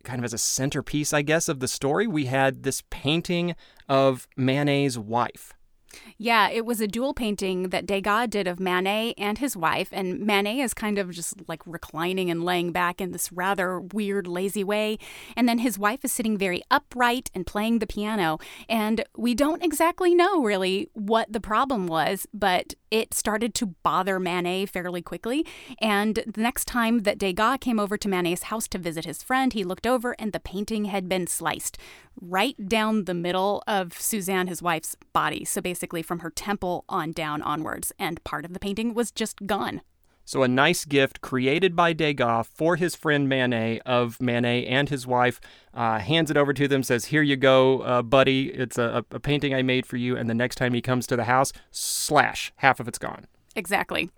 kind 0.03 0.17
of 0.17 0.25
as 0.25 0.33
a 0.33 0.39
centerpiece, 0.39 1.13
I 1.13 1.21
guess, 1.21 1.47
of 1.47 1.59
the 1.59 1.67
story. 1.67 2.07
We 2.07 2.25
had 2.25 2.63
this 2.63 2.81
painting 2.89 3.55
of 3.87 4.27
Manet's 4.35 4.97
wife. 4.97 5.53
Yeah, 6.17 6.49
it 6.49 6.65
was 6.65 6.81
a 6.81 6.87
dual 6.87 7.13
painting 7.13 7.69
that 7.69 7.85
Degas 7.85 8.29
did 8.29 8.47
of 8.47 8.59
Manet 8.59 9.13
and 9.17 9.37
his 9.37 9.57
wife. 9.57 9.89
And 9.91 10.19
Manet 10.19 10.59
is 10.59 10.73
kind 10.73 10.97
of 10.97 11.11
just 11.11 11.47
like 11.47 11.61
reclining 11.65 12.29
and 12.29 12.43
laying 12.43 12.71
back 12.71 13.01
in 13.01 13.11
this 13.11 13.31
rather 13.31 13.79
weird, 13.79 14.27
lazy 14.27 14.63
way. 14.63 14.97
And 15.35 15.47
then 15.47 15.59
his 15.59 15.77
wife 15.77 16.03
is 16.05 16.11
sitting 16.11 16.37
very 16.37 16.61
upright 16.69 17.29
and 17.33 17.45
playing 17.45 17.79
the 17.79 17.87
piano. 17.87 18.39
And 18.69 19.03
we 19.17 19.33
don't 19.33 19.63
exactly 19.63 20.15
know 20.15 20.43
really 20.43 20.89
what 20.93 21.31
the 21.31 21.41
problem 21.41 21.87
was, 21.87 22.27
but 22.33 22.75
it 22.91 23.13
started 23.13 23.55
to 23.55 23.67
bother 23.83 24.19
Manet 24.19 24.67
fairly 24.67 25.01
quickly. 25.01 25.45
And 25.79 26.23
the 26.27 26.41
next 26.41 26.65
time 26.65 26.99
that 26.99 27.17
Degas 27.17 27.57
came 27.61 27.79
over 27.79 27.97
to 27.97 28.09
Manet's 28.09 28.43
house 28.43 28.67
to 28.69 28.77
visit 28.77 29.05
his 29.05 29.23
friend, 29.23 29.53
he 29.53 29.63
looked 29.63 29.87
over 29.87 30.15
and 30.19 30.33
the 30.33 30.39
painting 30.39 30.85
had 30.85 31.09
been 31.09 31.25
sliced 31.25 31.77
right 32.19 32.67
down 32.67 33.05
the 33.05 33.13
middle 33.13 33.63
of 33.65 33.93
Suzanne, 33.93 34.47
his 34.47 34.61
wife's 34.61 34.95
body. 35.13 35.45
So 35.45 35.61
basically, 35.61 36.01
from 36.01 36.19
her 36.19 36.29
temple 36.29 36.83
on 36.89 37.13
down 37.13 37.41
onwards, 37.41 37.91
and 37.97 38.23
part 38.23 38.45
of 38.45 38.53
the 38.53 38.59
painting 38.59 38.93
was 38.93 39.11
just 39.11 39.45
gone. 39.45 39.81
So, 40.25 40.43
a 40.43 40.47
nice 40.47 40.85
gift 40.85 41.21
created 41.21 41.75
by 41.75 41.93
Degas 41.93 42.47
for 42.47 42.75
his 42.75 42.95
friend 42.95 43.27
Manet 43.27 43.81
of 43.85 44.21
Manet 44.21 44.65
and 44.65 44.89
his 44.89 45.05
wife. 45.05 45.39
Uh, 45.73 45.99
hands 45.99 46.29
it 46.31 46.37
over 46.37 46.53
to 46.53 46.67
them, 46.67 46.83
says, 46.83 47.05
Here 47.05 47.21
you 47.21 47.35
go, 47.35 47.81
uh, 47.81 48.01
buddy. 48.01 48.49
It's 48.49 48.77
a, 48.77 49.05
a 49.11 49.19
painting 49.19 49.53
I 49.53 49.61
made 49.61 49.85
for 49.85 49.97
you. 49.97 50.15
And 50.15 50.29
the 50.29 50.33
next 50.33 50.55
time 50.55 50.73
he 50.73 50.81
comes 50.81 51.07
to 51.07 51.15
the 51.15 51.25
house, 51.25 51.51
slash, 51.71 52.51
half 52.57 52.79
of 52.79 52.87
it's 52.87 52.99
gone. 52.99 53.27
Exactly. 53.55 54.09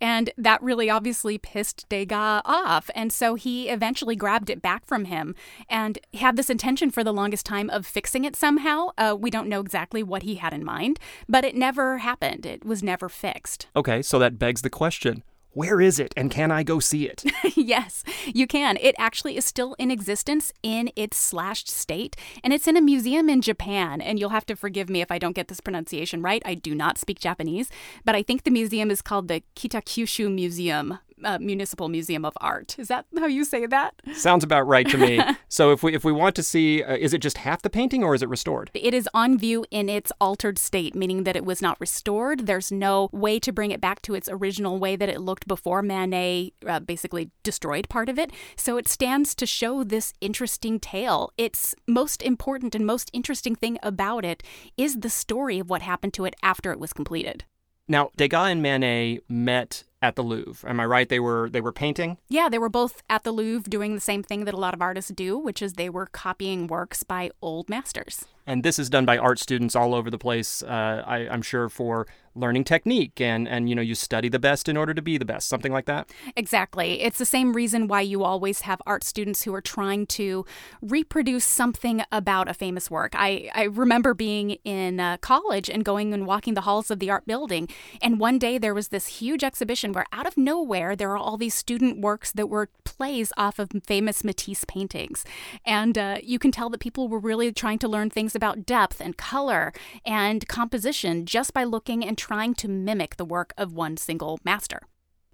And 0.00 0.30
that 0.36 0.62
really 0.62 0.88
obviously 0.90 1.38
pissed 1.38 1.88
Degas 1.88 2.42
off. 2.44 2.90
And 2.94 3.12
so 3.12 3.34
he 3.34 3.68
eventually 3.68 4.16
grabbed 4.16 4.50
it 4.50 4.62
back 4.62 4.86
from 4.86 5.06
him 5.06 5.34
and 5.68 5.98
had 6.14 6.36
this 6.36 6.50
intention 6.50 6.90
for 6.90 7.02
the 7.02 7.12
longest 7.12 7.46
time 7.46 7.70
of 7.70 7.86
fixing 7.86 8.24
it 8.24 8.36
somehow. 8.36 8.88
Uh, 8.96 9.16
we 9.18 9.30
don't 9.30 9.48
know 9.48 9.60
exactly 9.60 10.02
what 10.02 10.22
he 10.22 10.36
had 10.36 10.52
in 10.52 10.64
mind, 10.64 10.98
but 11.28 11.44
it 11.44 11.54
never 11.54 11.98
happened. 11.98 12.46
It 12.46 12.64
was 12.64 12.82
never 12.82 13.08
fixed. 13.08 13.68
Okay, 13.74 14.02
so 14.02 14.18
that 14.18 14.38
begs 14.38 14.62
the 14.62 14.70
question 14.70 15.22
where 15.56 15.80
is 15.80 15.98
it 15.98 16.12
and 16.18 16.30
can 16.30 16.50
I 16.50 16.62
go 16.62 16.80
see 16.80 17.08
it? 17.08 17.24
yes, 17.56 18.04
you 18.26 18.46
can. 18.46 18.76
It 18.78 18.94
actually 18.98 19.38
is 19.38 19.46
still 19.46 19.74
in 19.78 19.90
existence 19.90 20.52
in 20.62 20.90
its 20.94 21.16
slashed 21.16 21.66
state, 21.66 22.14
and 22.44 22.52
it's 22.52 22.68
in 22.68 22.76
a 22.76 22.82
museum 22.82 23.30
in 23.30 23.40
Japan. 23.40 24.02
And 24.02 24.20
you'll 24.20 24.36
have 24.36 24.44
to 24.46 24.54
forgive 24.54 24.90
me 24.90 25.00
if 25.00 25.10
I 25.10 25.18
don't 25.18 25.34
get 25.34 25.48
this 25.48 25.62
pronunciation 25.62 26.20
right. 26.20 26.42
I 26.44 26.54
do 26.54 26.74
not 26.74 26.98
speak 26.98 27.18
Japanese, 27.18 27.70
but 28.04 28.14
I 28.14 28.22
think 28.22 28.44
the 28.44 28.50
museum 28.50 28.90
is 28.90 29.00
called 29.00 29.28
the 29.28 29.42
Kitakyushu 29.56 30.30
Museum. 30.30 30.98
Uh, 31.24 31.38
Municipal 31.38 31.88
Museum 31.88 32.24
of 32.24 32.36
Art. 32.40 32.76
Is 32.78 32.88
that 32.88 33.06
how 33.18 33.26
you 33.26 33.44
say 33.44 33.66
that? 33.66 33.94
Sounds 34.14 34.44
about 34.44 34.66
right 34.66 34.88
to 34.88 34.98
me. 34.98 35.20
so 35.48 35.72
if 35.72 35.82
we 35.82 35.94
if 35.94 36.04
we 36.04 36.12
want 36.12 36.34
to 36.36 36.42
see, 36.42 36.82
uh, 36.82 36.96
is 36.96 37.12
it 37.14 37.18
just 37.18 37.38
half 37.38 37.62
the 37.62 37.70
painting 37.70 38.04
or 38.04 38.14
is 38.14 38.22
it 38.22 38.28
restored? 38.28 38.70
It 38.74 38.94
is 38.94 39.08
on 39.14 39.38
view 39.38 39.64
in 39.70 39.88
its 39.88 40.12
altered 40.20 40.58
state, 40.58 40.94
meaning 40.94 41.24
that 41.24 41.36
it 41.36 41.44
was 41.44 41.62
not 41.62 41.80
restored. 41.80 42.46
There's 42.46 42.70
no 42.70 43.08
way 43.12 43.38
to 43.40 43.52
bring 43.52 43.70
it 43.70 43.80
back 43.80 44.02
to 44.02 44.14
its 44.14 44.28
original 44.30 44.78
way 44.78 44.96
that 44.96 45.08
it 45.08 45.20
looked 45.20 45.48
before 45.48 45.82
Manet 45.82 46.52
uh, 46.66 46.80
basically 46.80 47.30
destroyed 47.42 47.88
part 47.88 48.08
of 48.08 48.18
it. 48.18 48.30
So 48.56 48.76
it 48.76 48.88
stands 48.88 49.34
to 49.36 49.46
show 49.46 49.84
this 49.84 50.12
interesting 50.20 50.78
tale. 50.80 51.32
Its 51.36 51.74
most 51.86 52.22
important 52.22 52.74
and 52.74 52.86
most 52.86 53.10
interesting 53.12 53.54
thing 53.54 53.78
about 53.82 54.24
it 54.24 54.42
is 54.76 55.00
the 55.00 55.10
story 55.10 55.58
of 55.58 55.70
what 55.70 55.82
happened 55.82 56.14
to 56.14 56.24
it 56.24 56.34
after 56.42 56.72
it 56.72 56.80
was 56.80 56.92
completed. 56.92 57.44
Now, 57.88 58.10
Degas 58.16 58.50
and 58.50 58.62
Manet 58.62 59.20
met 59.28 59.84
at 60.02 60.16
the 60.16 60.22
Louvre. 60.22 60.68
Am 60.68 60.80
I 60.80 60.86
right? 60.86 61.08
They 61.08 61.20
were 61.20 61.48
they 61.50 61.60
were 61.60 61.72
painting. 61.72 62.18
Yeah, 62.28 62.48
they 62.48 62.58
were 62.58 62.68
both 62.68 63.02
at 63.08 63.24
the 63.24 63.32
Louvre 63.32 63.68
doing 63.70 63.94
the 63.94 64.00
same 64.00 64.22
thing 64.22 64.44
that 64.44 64.54
a 64.54 64.58
lot 64.58 64.74
of 64.74 64.82
artists 64.82 65.10
do, 65.14 65.38
which 65.38 65.62
is 65.62 65.74
they 65.74 65.88
were 65.88 66.06
copying 66.06 66.66
works 66.66 67.02
by 67.02 67.30
old 67.40 67.68
masters. 67.68 68.24
And 68.46 68.62
this 68.62 68.78
is 68.78 68.88
done 68.88 69.04
by 69.04 69.18
art 69.18 69.38
students 69.38 69.74
all 69.74 69.94
over 69.94 70.10
the 70.10 70.18
place. 70.18 70.62
Uh, 70.62 71.02
I, 71.06 71.28
I'm 71.28 71.42
sure 71.42 71.68
for 71.68 72.06
learning 72.36 72.64
technique 72.64 73.20
and 73.20 73.48
and 73.48 73.68
you 73.68 73.74
know 73.74 73.82
you 73.82 73.94
study 73.94 74.28
the 74.28 74.38
best 74.38 74.68
in 74.68 74.76
order 74.76 74.94
to 74.94 75.02
be 75.02 75.18
the 75.18 75.24
best, 75.24 75.48
something 75.48 75.72
like 75.72 75.86
that. 75.86 76.10
Exactly. 76.36 77.00
It's 77.00 77.18
the 77.18 77.26
same 77.26 77.52
reason 77.52 77.88
why 77.88 78.02
you 78.02 78.22
always 78.22 78.60
have 78.62 78.80
art 78.86 79.02
students 79.02 79.42
who 79.42 79.54
are 79.54 79.60
trying 79.60 80.06
to 80.06 80.44
reproduce 80.82 81.44
something 81.44 82.02
about 82.12 82.48
a 82.48 82.54
famous 82.54 82.90
work. 82.90 83.14
I 83.16 83.50
I 83.54 83.64
remember 83.64 84.14
being 84.14 84.50
in 84.64 85.00
uh, 85.00 85.16
college 85.18 85.70
and 85.70 85.84
going 85.84 86.12
and 86.12 86.26
walking 86.26 86.54
the 86.54 86.62
halls 86.62 86.90
of 86.90 86.98
the 86.98 87.10
art 87.10 87.26
building, 87.26 87.68
and 88.02 88.20
one 88.20 88.38
day 88.38 88.58
there 88.58 88.74
was 88.74 88.88
this 88.88 89.06
huge 89.06 89.42
exhibition 89.42 89.92
where 89.92 90.06
out 90.12 90.26
of 90.26 90.36
nowhere 90.36 90.94
there 90.94 91.10
are 91.10 91.18
all 91.18 91.36
these 91.36 91.54
student 91.54 92.00
works 92.00 92.32
that 92.32 92.48
were 92.48 92.68
plays 92.84 93.32
off 93.36 93.58
of 93.58 93.70
famous 93.84 94.22
Matisse 94.22 94.64
paintings, 94.64 95.24
and 95.64 95.96
uh, 95.96 96.18
you 96.22 96.38
can 96.38 96.52
tell 96.52 96.68
that 96.70 96.80
people 96.80 97.08
were 97.08 97.18
really 97.18 97.52
trying 97.52 97.78
to 97.78 97.88
learn 97.88 98.10
things 98.10 98.34
about 98.34 98.66
depth 98.66 99.00
and 99.00 99.16
color 99.16 99.72
and 100.04 100.46
composition 100.48 101.26
just 101.26 101.52
by 101.52 101.64
looking 101.64 102.04
and 102.04 102.18
trying 102.26 102.54
to 102.54 102.68
mimic 102.68 103.16
the 103.16 103.24
work 103.24 103.52
of 103.56 103.72
one 103.72 103.96
single 103.96 104.40
master. 104.44 104.80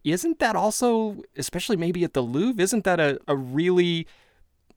Isn't 0.04 0.38
that 0.40 0.56
also, 0.56 1.22
especially 1.36 1.76
maybe 1.76 2.04
at 2.04 2.12
the 2.12 2.20
Louvre, 2.20 2.62
isn't 2.62 2.84
that 2.84 3.00
a, 3.00 3.18
a 3.26 3.34
really, 3.34 4.06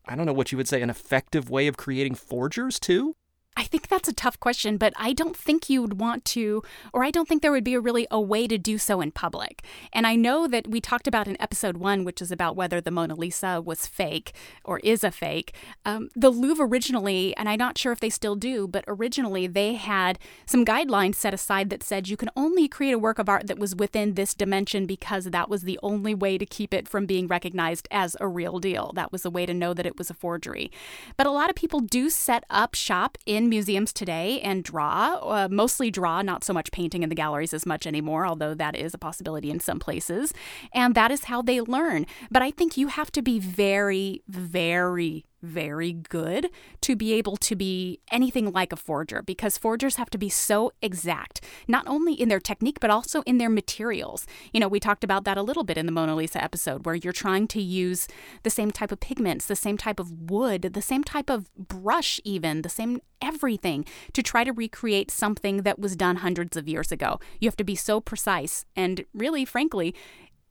I 0.05 0.15
don't 0.15 0.25
know 0.25 0.33
what 0.33 0.51
you 0.51 0.57
would 0.57 0.67
say, 0.67 0.81
an 0.81 0.89
effective 0.89 1.49
way 1.49 1.67
of 1.67 1.75
creating 1.75 2.15
forgers 2.15 2.79
too? 2.79 3.15
I 3.57 3.63
think 3.63 3.87
that's 3.87 4.09
a 4.09 4.13
tough 4.13 4.37
question, 4.39 4.75
but 4.77 4.93
I 4.97 5.13
don't 5.13 5.35
think 5.35 5.69
you 5.69 5.81
would 5.81 5.97
want 5.97 6.25
to, 6.25 6.61
or 6.91 7.05
I 7.05 7.11
don't 7.11 7.27
think 7.27 7.41
there 7.41 7.53
would 7.53 7.63
be 7.63 7.73
a 7.73 7.79
really 7.79 8.05
a 8.11 8.19
way 8.19 8.47
to 8.47 8.57
do 8.57 8.77
so 8.77 8.99
in 8.99 9.11
public. 9.11 9.63
And 9.93 10.05
I 10.05 10.17
know 10.17 10.45
that 10.47 10.67
we 10.67 10.81
talked 10.81 11.07
about 11.07 11.27
in 11.27 11.41
episode 11.41 11.77
one, 11.77 12.03
which 12.03 12.21
is 12.21 12.31
about 12.31 12.57
whether 12.57 12.81
the 12.81 12.91
Mona 12.91 13.15
Lisa 13.15 13.61
was 13.61 13.87
fake 13.87 14.33
or 14.65 14.79
is 14.79 15.05
a 15.05 15.11
fake. 15.11 15.55
Um, 15.85 16.09
the 16.15 16.29
Louvre 16.29 16.65
originally, 16.65 17.35
and 17.37 17.47
I'm 17.47 17.57
not 17.57 17.77
sure 17.77 17.93
if 17.93 18.01
they 18.01 18.09
still 18.09 18.35
do, 18.35 18.67
but 18.67 18.83
originally 18.87 19.47
they 19.47 19.75
had 19.75 20.19
some 20.45 20.65
guidelines 20.65 21.15
set 21.15 21.33
aside 21.33 21.69
that 21.69 21.81
said 21.81 22.09
you 22.09 22.17
can 22.17 22.29
only 22.35 22.67
create 22.67 22.91
a 22.91 22.99
work 22.99 23.19
of 23.19 23.29
art 23.29 23.47
that 23.47 23.59
was 23.59 23.73
within 23.73 24.15
this 24.15 24.33
dimension 24.33 24.85
because 24.85 25.25
that 25.25 25.49
was 25.49 25.61
the 25.61 25.79
only 25.81 26.13
way 26.13 26.37
to 26.37 26.45
keep 26.45 26.73
it 26.73 26.89
from 26.89 27.05
being 27.05 27.25
recognized 27.25 27.87
as 27.89 28.17
a 28.19 28.27
real 28.27 28.59
deal. 28.59 28.91
That 28.95 29.13
was 29.13 29.23
a 29.23 29.29
way 29.29 29.45
to 29.45 29.53
know 29.53 29.73
that 29.73 29.85
it 29.85 29.97
was 29.97 30.09
a 30.09 30.13
forgery. 30.13 30.71
But 31.15 31.25
a 31.25 31.31
lot 31.31 31.49
of 31.49 31.55
people 31.55 31.79
do 31.79 32.09
set 32.09 32.43
up 32.49 32.75
shop 32.75 33.17
in 33.25 33.44
museums 33.49 33.93
today 33.93 34.41
and 34.41 34.63
draw, 34.63 35.15
uh, 35.15 35.47
mostly 35.49 35.91
draw, 35.91 36.21
not 36.21 36.43
so 36.43 36.53
much 36.53 36.71
painting 36.71 37.03
in 37.03 37.09
the 37.09 37.15
galleries 37.15 37.53
as 37.53 37.65
much 37.65 37.85
anymore, 37.87 38.25
although 38.25 38.53
that 38.53 38.75
is 38.75 38.93
a 38.93 38.97
possibility 38.97 39.49
in 39.49 39.59
some 39.59 39.79
places. 39.79 40.33
And 40.73 40.95
that 40.95 41.11
is 41.11 41.25
how 41.25 41.41
they 41.41 41.61
learn. 41.61 42.05
But 42.31 42.41
I 42.41 42.51
think 42.51 42.77
you 42.77 42.87
have 42.87 43.11
to 43.11 43.21
be 43.21 43.39
very, 43.39 44.21
very 44.27 45.25
very 45.45 45.93
good 45.93 46.49
to 46.81 46.95
be 46.95 47.13
able 47.13 47.37
to 47.37 47.55
be 47.55 47.99
anything 48.11 48.51
like 48.51 48.73
a 48.73 48.75
forger 48.75 49.21
because 49.21 49.57
forgers 49.57 49.95
have 49.95 50.09
to 50.09 50.17
be 50.17 50.29
so 50.29 50.71
exact, 50.81 51.41
not 51.67 51.87
only 51.87 52.13
in 52.13 52.29
their 52.29 52.39
technique, 52.39 52.79
but 52.79 52.89
also 52.89 53.21
in 53.21 53.37
their 53.37 53.49
materials. 53.49 54.25
You 54.51 54.59
know, 54.59 54.67
we 54.67 54.79
talked 54.79 55.03
about 55.03 55.23
that 55.23 55.37
a 55.37 55.43
little 55.43 55.63
bit 55.63 55.77
in 55.77 55.85
the 55.85 55.91
Mona 55.91 56.15
Lisa 56.15 56.43
episode 56.43 56.85
where 56.85 56.95
you're 56.95 57.13
trying 57.13 57.47
to 57.49 57.61
use 57.61 58.07
the 58.43 58.49
same 58.49 58.71
type 58.71 58.91
of 58.91 58.99
pigments, 58.99 59.45
the 59.45 59.55
same 59.55 59.77
type 59.77 59.99
of 59.99 60.29
wood, 60.29 60.63
the 60.73 60.81
same 60.81 61.03
type 61.03 61.29
of 61.29 61.53
brush, 61.55 62.19
even, 62.23 62.61
the 62.61 62.69
same 62.69 62.99
everything 63.21 63.85
to 64.13 64.21
try 64.21 64.43
to 64.43 64.51
recreate 64.51 65.09
something 65.09 65.63
that 65.63 65.79
was 65.79 65.95
done 65.95 66.17
hundreds 66.17 66.57
of 66.57 66.67
years 66.67 66.91
ago. 66.91 67.19
You 67.39 67.47
have 67.47 67.57
to 67.57 67.63
be 67.63 67.75
so 67.75 67.99
precise. 67.99 68.65
And 68.75 69.05
really, 69.13 69.45
frankly, 69.45 69.95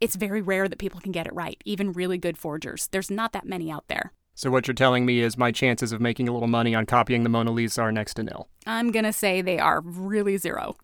it's 0.00 0.16
very 0.16 0.42
rare 0.42 0.68
that 0.68 0.78
people 0.78 1.00
can 1.00 1.12
get 1.12 1.26
it 1.26 1.34
right, 1.34 1.60
even 1.64 1.92
really 1.92 2.18
good 2.18 2.36
forgers. 2.36 2.88
There's 2.90 3.10
not 3.10 3.32
that 3.32 3.46
many 3.46 3.70
out 3.70 3.88
there. 3.88 4.12
So 4.36 4.50
what 4.50 4.66
you're 4.66 4.74
telling 4.74 5.06
me 5.06 5.20
is 5.20 5.38
my 5.38 5.52
chances 5.52 5.92
of 5.92 6.00
making 6.00 6.28
a 6.28 6.32
little 6.32 6.48
money 6.48 6.74
on 6.74 6.86
copying 6.86 7.22
the 7.22 7.28
Mona 7.28 7.52
Lisa 7.52 7.82
are 7.82 7.92
next 7.92 8.14
to 8.14 8.24
nil. 8.24 8.48
I'm 8.66 8.90
going 8.90 9.04
to 9.04 9.12
say 9.12 9.40
they 9.40 9.58
are 9.60 9.80
really 9.80 10.36
zero. 10.38 10.76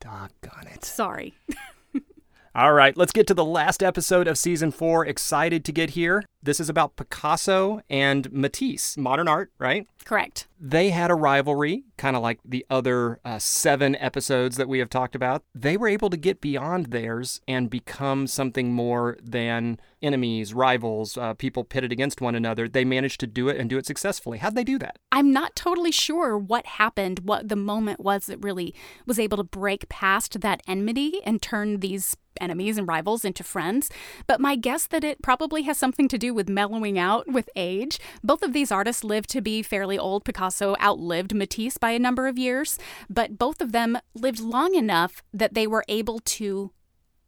Doggone 0.00 0.66
it. 0.66 0.84
Sorry. 0.84 1.34
All 2.54 2.72
right, 2.72 2.96
let's 2.96 3.12
get 3.12 3.26
to 3.28 3.34
the 3.34 3.44
last 3.44 3.80
episode 3.82 4.26
of 4.26 4.36
season 4.36 4.70
four. 4.72 5.06
Excited 5.06 5.64
to 5.64 5.72
get 5.72 5.90
here. 5.90 6.24
This 6.42 6.58
is 6.58 6.68
about 6.68 6.96
Picasso 6.96 7.80
and 7.88 8.30
Matisse, 8.32 8.96
modern 8.96 9.28
art, 9.28 9.52
right? 9.58 9.86
Correct. 10.04 10.46
They 10.58 10.90
had 10.90 11.10
a 11.10 11.14
rivalry, 11.14 11.84
kind 11.96 12.16
of 12.16 12.22
like 12.22 12.40
the 12.44 12.66
other 12.68 13.18
uh, 13.24 13.38
seven 13.38 13.96
episodes 13.96 14.56
that 14.56 14.68
we 14.68 14.78
have 14.78 14.90
talked 14.90 15.14
about. 15.14 15.42
They 15.54 15.76
were 15.76 15.88
able 15.88 16.10
to 16.10 16.16
get 16.16 16.40
beyond 16.40 16.86
theirs 16.86 17.40
and 17.48 17.70
become 17.70 18.26
something 18.26 18.72
more 18.72 19.16
than 19.22 19.78
enemies, 20.02 20.52
rivals, 20.52 21.16
uh, 21.16 21.34
people 21.34 21.64
pitted 21.64 21.92
against 21.92 22.20
one 22.20 22.34
another. 22.34 22.68
They 22.68 22.84
managed 22.84 23.20
to 23.20 23.26
do 23.26 23.48
it 23.48 23.56
and 23.56 23.70
do 23.70 23.78
it 23.78 23.86
successfully. 23.86 24.38
How'd 24.38 24.54
they 24.54 24.64
do 24.64 24.78
that? 24.78 24.96
I'm 25.12 25.32
not 25.32 25.56
totally 25.56 25.92
sure 25.92 26.36
what 26.36 26.66
happened, 26.66 27.20
what 27.20 27.48
the 27.48 27.56
moment 27.56 28.00
was 28.00 28.26
that 28.26 28.42
really 28.42 28.74
was 29.06 29.18
able 29.18 29.36
to 29.36 29.44
break 29.44 29.88
past 29.88 30.40
that 30.40 30.62
enmity 30.66 31.20
and 31.24 31.40
turn 31.40 31.80
these 31.80 32.16
enemies 32.40 32.78
and 32.78 32.86
rivals 32.88 33.24
into 33.24 33.42
friends. 33.42 33.90
But 34.26 34.40
my 34.40 34.56
guess 34.56 34.86
that 34.86 35.04
it 35.04 35.22
probably 35.22 35.62
has 35.62 35.78
something 35.78 36.08
to 36.08 36.18
do 36.18 36.32
with 36.32 36.48
mellowing 36.48 36.98
out 36.98 37.28
with 37.28 37.50
age. 37.56 37.98
Both 38.22 38.42
of 38.42 38.52
these 38.52 38.72
artists 38.72 39.04
lived 39.04 39.28
to 39.30 39.40
be 39.40 39.62
fairly 39.62 39.89
old. 39.98 40.24
Picasso 40.24 40.76
outlived 40.80 41.34
Matisse 41.34 41.78
by 41.78 41.90
a 41.90 41.98
number 41.98 42.26
of 42.26 42.38
years, 42.38 42.78
but 43.08 43.38
both 43.38 43.60
of 43.60 43.72
them 43.72 43.98
lived 44.14 44.40
long 44.40 44.74
enough 44.74 45.22
that 45.32 45.54
they 45.54 45.66
were 45.66 45.84
able 45.88 46.20
to 46.20 46.72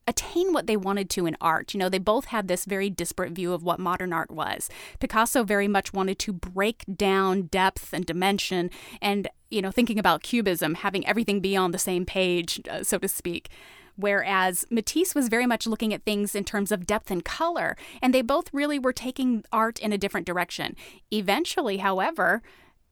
attain 0.06 0.52
what 0.52 0.66
they 0.66 0.76
wanted 0.76 1.08
to 1.10 1.26
in 1.26 1.36
art. 1.40 1.74
You 1.74 1.78
know, 1.78 1.88
they 1.88 1.98
both 1.98 2.26
had 2.26 2.48
this 2.48 2.64
very 2.64 2.90
disparate 2.90 3.32
view 3.32 3.52
of 3.52 3.62
what 3.62 3.78
modern 3.78 4.12
art 4.12 4.30
was. 4.30 4.68
Picasso 4.98 5.44
very 5.44 5.68
much 5.68 5.92
wanted 5.92 6.18
to 6.20 6.32
break 6.32 6.84
down 6.94 7.42
depth 7.42 7.92
and 7.92 8.04
dimension 8.04 8.70
and, 9.00 9.28
you 9.50 9.62
know, 9.62 9.70
thinking 9.70 9.98
about 9.98 10.22
cubism, 10.22 10.74
having 10.74 11.06
everything 11.06 11.40
be 11.40 11.56
on 11.56 11.70
the 11.70 11.78
same 11.78 12.04
page, 12.04 12.60
uh, 12.68 12.82
so 12.82 12.98
to 12.98 13.08
speak. 13.08 13.48
Whereas 13.96 14.64
Matisse 14.70 15.14
was 15.14 15.28
very 15.28 15.46
much 15.46 15.66
looking 15.66 15.92
at 15.92 16.04
things 16.04 16.34
in 16.34 16.44
terms 16.44 16.72
of 16.72 16.86
depth 16.86 17.10
and 17.10 17.24
color, 17.24 17.76
and 18.00 18.12
they 18.12 18.22
both 18.22 18.52
really 18.52 18.78
were 18.78 18.92
taking 18.92 19.44
art 19.52 19.78
in 19.78 19.92
a 19.92 19.98
different 19.98 20.26
direction. 20.26 20.76
Eventually, 21.10 21.78
however, 21.78 22.42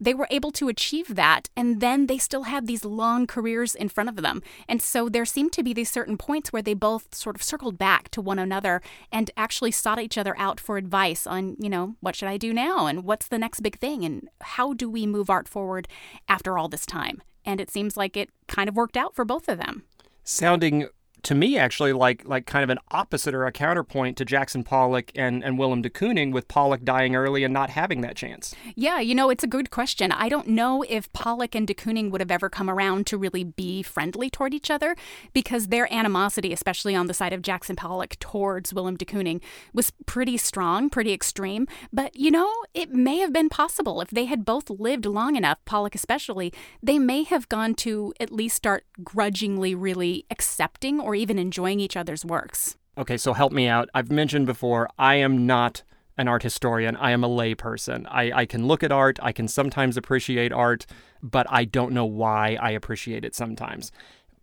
they 0.00 0.14
were 0.14 0.26
able 0.30 0.50
to 0.50 0.68
achieve 0.68 1.14
that 1.14 1.50
and 1.54 1.80
then 1.80 2.06
they 2.06 2.16
still 2.16 2.44
had 2.44 2.66
these 2.66 2.84
long 2.84 3.26
careers 3.26 3.74
in 3.74 3.88
front 3.90 4.08
of 4.08 4.16
them. 4.16 4.42
And 4.66 4.80
so 4.80 5.08
there 5.08 5.26
seemed 5.26 5.52
to 5.52 5.62
be 5.62 5.74
these 5.74 5.90
certain 5.90 6.16
points 6.16 6.52
where 6.52 6.62
they 6.62 6.74
both 6.74 7.14
sort 7.14 7.36
of 7.36 7.42
circled 7.42 7.76
back 7.76 8.08
to 8.12 8.22
one 8.22 8.38
another 8.38 8.80
and 9.12 9.30
actually 9.36 9.72
sought 9.72 10.00
each 10.00 10.16
other 10.16 10.34
out 10.38 10.58
for 10.58 10.78
advice 10.78 11.26
on 11.26 11.56
you 11.58 11.68
know 11.68 11.96
what 12.00 12.16
should 12.16 12.28
i 12.28 12.38
do 12.38 12.54
now 12.54 12.86
and 12.86 13.04
what's 13.04 13.28
the 13.28 13.38
next 13.38 13.60
big 13.60 13.78
thing 13.78 14.04
and 14.04 14.28
how 14.40 14.72
do 14.72 14.88
we 14.88 15.06
move 15.06 15.28
art 15.28 15.46
forward 15.46 15.86
after 16.28 16.56
all 16.56 16.68
this 16.68 16.86
time? 16.86 17.22
And 17.44 17.60
it 17.60 17.70
seems 17.70 17.96
like 17.96 18.16
it 18.16 18.30
kind 18.48 18.68
of 18.68 18.76
worked 18.76 18.96
out 18.96 19.14
for 19.14 19.24
both 19.24 19.48
of 19.48 19.58
them 19.58 19.84
Sounding 20.24 20.86
to 21.22 21.34
me 21.34 21.58
actually 21.58 21.92
like 21.92 22.26
like 22.26 22.46
kind 22.46 22.64
of 22.64 22.70
an 22.70 22.78
opposite 22.90 23.34
or 23.34 23.46
a 23.46 23.52
counterpoint 23.52 24.16
to 24.18 24.24
Jackson 24.24 24.64
Pollock 24.64 25.10
and, 25.14 25.44
and 25.44 25.58
Willem 25.58 25.82
de 25.82 25.90
Kooning 25.90 26.32
with 26.32 26.48
Pollock 26.48 26.84
dying 26.84 27.14
early 27.16 27.44
and 27.44 27.52
not 27.52 27.70
having 27.70 28.00
that 28.02 28.16
chance. 28.16 28.54
Yeah, 28.74 29.00
you 29.00 29.14
know, 29.14 29.30
it's 29.30 29.44
a 29.44 29.48
good 29.48 29.70
question. 29.70 30.12
I 30.12 30.28
don't 30.28 30.48
know 30.48 30.84
if 30.88 31.12
Pollock 31.12 31.54
and 31.54 31.66
de 31.66 31.74
Kooning 31.74 32.10
would 32.10 32.20
have 32.20 32.30
ever 32.30 32.48
come 32.48 32.70
around 32.70 33.06
to 33.08 33.18
really 33.18 33.44
be 33.44 33.82
friendly 33.82 34.30
toward 34.30 34.54
each 34.54 34.70
other 34.70 34.96
because 35.32 35.68
their 35.68 35.92
animosity, 35.92 36.52
especially 36.52 36.94
on 36.94 37.06
the 37.06 37.14
side 37.14 37.32
of 37.32 37.42
Jackson 37.42 37.76
Pollock 37.76 38.18
towards 38.18 38.72
Willem 38.72 38.96
de 38.96 39.04
Kooning, 39.04 39.40
was 39.72 39.92
pretty 40.06 40.36
strong, 40.36 40.90
pretty 40.90 41.12
extreme. 41.12 41.66
But, 41.92 42.16
you 42.16 42.30
know, 42.30 42.50
it 42.74 42.92
may 42.92 43.18
have 43.18 43.32
been 43.32 43.48
possible 43.48 44.00
if 44.00 44.10
they 44.10 44.24
had 44.24 44.44
both 44.44 44.70
lived 44.70 45.06
long 45.06 45.36
enough, 45.36 45.58
Pollock 45.64 45.94
especially, 45.94 46.52
they 46.82 46.98
may 46.98 47.24
have 47.24 47.48
gone 47.48 47.74
to 47.76 48.12
at 48.20 48.32
least 48.32 48.56
start 48.56 48.84
grudgingly 49.02 49.74
really 49.74 50.24
accepting 50.30 51.00
even 51.14 51.38
enjoying 51.38 51.80
each 51.80 51.96
other's 51.96 52.24
works. 52.24 52.76
Okay, 52.98 53.16
so 53.16 53.32
help 53.32 53.52
me 53.52 53.66
out. 53.66 53.88
I've 53.94 54.10
mentioned 54.10 54.46
before, 54.46 54.88
I 54.98 55.16
am 55.16 55.46
not 55.46 55.82
an 56.16 56.28
art 56.28 56.42
historian. 56.42 56.96
I 56.96 57.12
am 57.12 57.24
a 57.24 57.28
layperson. 57.28 58.06
I, 58.10 58.30
I 58.32 58.46
can 58.46 58.66
look 58.66 58.82
at 58.82 58.92
art, 58.92 59.18
I 59.22 59.32
can 59.32 59.48
sometimes 59.48 59.96
appreciate 59.96 60.52
art, 60.52 60.84
but 61.22 61.46
I 61.48 61.64
don't 61.64 61.92
know 61.92 62.04
why 62.04 62.58
I 62.60 62.70
appreciate 62.70 63.24
it 63.24 63.34
sometimes. 63.34 63.90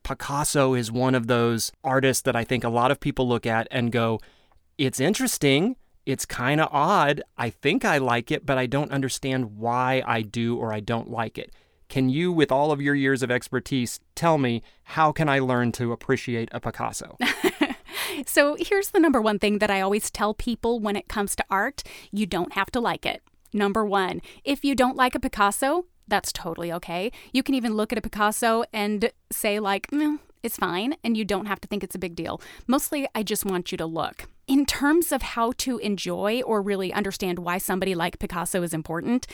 Picasso 0.01 0.73
is 0.73 0.91
one 0.91 1.13
of 1.13 1.27
those 1.27 1.71
artists 1.83 2.23
that 2.23 2.35
I 2.35 2.43
think 2.43 2.63
a 2.63 2.69
lot 2.69 2.91
of 2.91 2.99
people 2.99 3.27
look 3.27 3.45
at 3.45 3.67
and 3.69 3.91
go, 3.91 4.19
it's 4.77 4.99
interesting. 4.99 5.75
It's 6.05 6.25
kind 6.25 6.61
of 6.61 6.69
odd. 6.71 7.21
I 7.37 7.49
think 7.49 7.83
I 7.83 7.97
like 7.97 8.31
it, 8.31 8.45
but 8.45 8.57
I 8.57 8.65
don't 8.65 8.91
understand 8.91 9.57
why 9.57 10.01
I 10.07 10.21
do 10.21 10.57
or 10.57 10.73
I 10.73 10.79
don't 10.79 11.11
like 11.11 11.37
it. 11.37 11.53
Can 11.89 12.09
you, 12.09 12.31
with 12.31 12.51
all 12.51 12.71
of 12.71 12.81
your 12.81 12.95
years 12.95 13.23
of 13.23 13.31
expertise, 13.31 13.99
tell 14.13 14.37
me 14.37 14.61
how 14.83 15.11
can 15.11 15.29
I 15.29 15.39
learn 15.39 15.71
to 15.73 15.91
appreciate 15.93 16.49
a 16.51 16.59
Picasso? 16.59 17.17
so 18.25 18.57
here's 18.59 18.89
the 18.89 18.99
number 18.99 19.21
one 19.21 19.39
thing 19.39 19.59
that 19.59 19.71
I 19.71 19.81
always 19.81 20.11
tell 20.11 20.33
people 20.33 20.79
when 20.79 20.95
it 20.95 21.07
comes 21.07 21.35
to 21.37 21.45
art 21.49 21.83
you 22.11 22.25
don't 22.25 22.53
have 22.53 22.71
to 22.71 22.79
like 22.79 23.05
it. 23.05 23.23
Number 23.53 23.85
one, 23.85 24.21
if 24.43 24.65
you 24.65 24.75
don't 24.75 24.97
like 24.97 25.15
a 25.15 25.19
Picasso, 25.19 25.85
that's 26.07 26.33
totally 26.33 26.71
okay. 26.73 27.11
You 27.31 27.43
can 27.43 27.55
even 27.55 27.75
look 27.75 27.91
at 27.91 27.97
a 27.97 28.01
Picasso 28.01 28.63
and 28.73 29.11
say, 29.31 29.59
like, 29.59 29.87
mm, 29.87 30.19
it's 30.43 30.57
fine, 30.57 30.95
and 31.03 31.17
you 31.17 31.25
don't 31.25 31.47
have 31.47 31.59
to 31.61 31.67
think 31.67 31.83
it's 31.83 31.95
a 31.95 31.99
big 31.99 32.15
deal. 32.15 32.41
Mostly, 32.67 33.07
I 33.15 33.23
just 33.23 33.45
want 33.45 33.71
you 33.71 33.77
to 33.77 33.85
look. 33.85 34.25
In 34.47 34.65
terms 34.65 35.11
of 35.11 35.21
how 35.21 35.53
to 35.57 35.77
enjoy 35.79 36.41
or 36.41 36.61
really 36.61 36.93
understand 36.93 37.39
why 37.39 37.57
somebody 37.57 37.95
like 37.95 38.19
Picasso 38.19 38.61
is 38.63 38.73
important, 38.73 39.27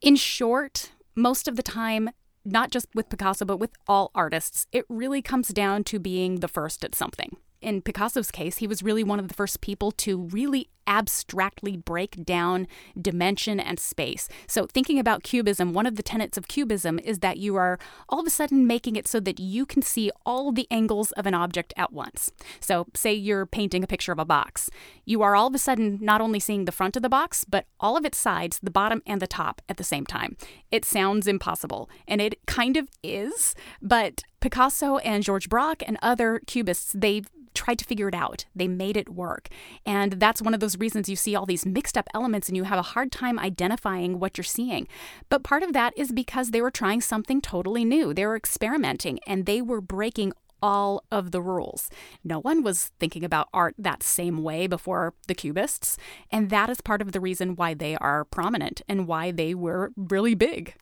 in 0.00 0.16
short, 0.16 0.90
most 1.20 1.48
of 1.48 1.56
the 1.56 1.62
time, 1.62 2.10
not 2.44 2.70
just 2.70 2.88
with 2.94 3.08
Picasso, 3.08 3.44
but 3.44 3.58
with 3.58 3.70
all 3.86 4.10
artists, 4.14 4.66
it 4.72 4.84
really 4.88 5.22
comes 5.22 5.48
down 5.48 5.84
to 5.84 5.98
being 5.98 6.40
the 6.40 6.48
first 6.48 6.84
at 6.84 6.94
something. 6.94 7.36
In 7.60 7.82
Picasso's 7.82 8.30
case, 8.30 8.56
he 8.56 8.66
was 8.66 8.82
really 8.82 9.04
one 9.04 9.18
of 9.18 9.28
the 9.28 9.34
first 9.34 9.60
people 9.60 9.92
to 9.92 10.16
really 10.16 10.70
abstractly 10.90 11.76
break 11.76 12.24
down 12.24 12.66
dimension 13.00 13.60
and 13.60 13.78
space. 13.78 14.28
So, 14.48 14.66
thinking 14.66 14.98
about 14.98 15.22
cubism, 15.22 15.72
one 15.72 15.86
of 15.86 15.94
the 15.94 16.02
tenets 16.02 16.36
of 16.36 16.48
cubism 16.48 16.98
is 16.98 17.20
that 17.20 17.38
you 17.38 17.54
are 17.54 17.78
all 18.08 18.20
of 18.20 18.26
a 18.26 18.30
sudden 18.30 18.66
making 18.66 18.96
it 18.96 19.06
so 19.06 19.20
that 19.20 19.38
you 19.38 19.64
can 19.64 19.82
see 19.82 20.10
all 20.26 20.50
the 20.50 20.66
angles 20.70 21.12
of 21.12 21.26
an 21.26 21.34
object 21.34 21.72
at 21.76 21.92
once. 21.92 22.32
So, 22.58 22.88
say 22.94 23.14
you're 23.14 23.46
painting 23.46 23.84
a 23.84 23.86
picture 23.86 24.12
of 24.12 24.18
a 24.18 24.24
box. 24.24 24.68
You 25.04 25.22
are 25.22 25.36
all 25.36 25.46
of 25.46 25.54
a 25.54 25.58
sudden 25.58 25.98
not 26.02 26.20
only 26.20 26.40
seeing 26.40 26.64
the 26.64 26.72
front 26.72 26.96
of 26.96 27.02
the 27.02 27.08
box, 27.08 27.44
but 27.44 27.66
all 27.78 27.96
of 27.96 28.04
its 28.04 28.18
sides, 28.18 28.58
the 28.60 28.70
bottom 28.70 29.00
and 29.06 29.22
the 29.22 29.28
top 29.28 29.62
at 29.68 29.76
the 29.76 29.84
same 29.84 30.04
time. 30.04 30.36
It 30.72 30.84
sounds 30.84 31.28
impossible, 31.28 31.88
and 32.08 32.20
it 32.20 32.44
kind 32.46 32.76
of 32.76 32.88
is, 33.04 33.54
but 33.80 34.24
Picasso 34.40 34.96
and 34.98 35.22
George 35.22 35.48
Braque 35.48 35.84
and 35.86 35.98
other 36.02 36.40
cubists, 36.46 36.92
they 36.92 37.22
tried 37.54 37.78
to 37.78 37.84
figure 37.84 38.08
it 38.08 38.14
out. 38.14 38.46
They 38.54 38.68
made 38.68 38.96
it 38.96 39.08
work. 39.08 39.48
And 39.84 40.14
that's 40.14 40.42
one 40.42 40.54
of 40.54 40.60
those 40.60 40.78
reasons 40.80 41.08
you 41.08 41.16
see 41.16 41.34
all 41.34 41.46
these 41.46 41.66
mixed 41.66 41.96
up 41.96 42.08
elements 42.14 42.48
and 42.48 42.56
you 42.56 42.64
have 42.64 42.78
a 42.78 42.82
hard 42.82 43.12
time 43.12 43.38
identifying 43.38 44.18
what 44.18 44.36
you're 44.36 44.44
seeing. 44.44 44.88
But 45.28 45.44
part 45.44 45.62
of 45.62 45.72
that 45.74 45.92
is 45.96 46.12
because 46.12 46.50
they 46.50 46.62
were 46.62 46.70
trying 46.70 47.00
something 47.00 47.40
totally 47.40 47.84
new. 47.84 48.12
They 48.12 48.26
were 48.26 48.36
experimenting 48.36 49.20
and 49.26 49.46
they 49.46 49.62
were 49.62 49.80
breaking 49.80 50.32
all 50.62 51.04
of 51.10 51.30
the 51.30 51.40
rules. 51.40 51.90
No 52.24 52.40
one 52.40 52.62
was 52.62 52.92
thinking 52.98 53.24
about 53.24 53.48
art 53.52 53.74
that 53.78 54.02
same 54.02 54.42
way 54.42 54.66
before 54.66 55.14
the 55.26 55.34
Cubists, 55.34 55.96
and 56.30 56.50
that 56.50 56.68
is 56.68 56.80
part 56.80 57.00
of 57.00 57.12
the 57.12 57.20
reason 57.20 57.56
why 57.56 57.74
they 57.74 57.96
are 57.96 58.24
prominent 58.24 58.82
and 58.88 59.06
why 59.06 59.30
they 59.30 59.54
were 59.54 59.92
really 59.96 60.34
big. 60.34 60.74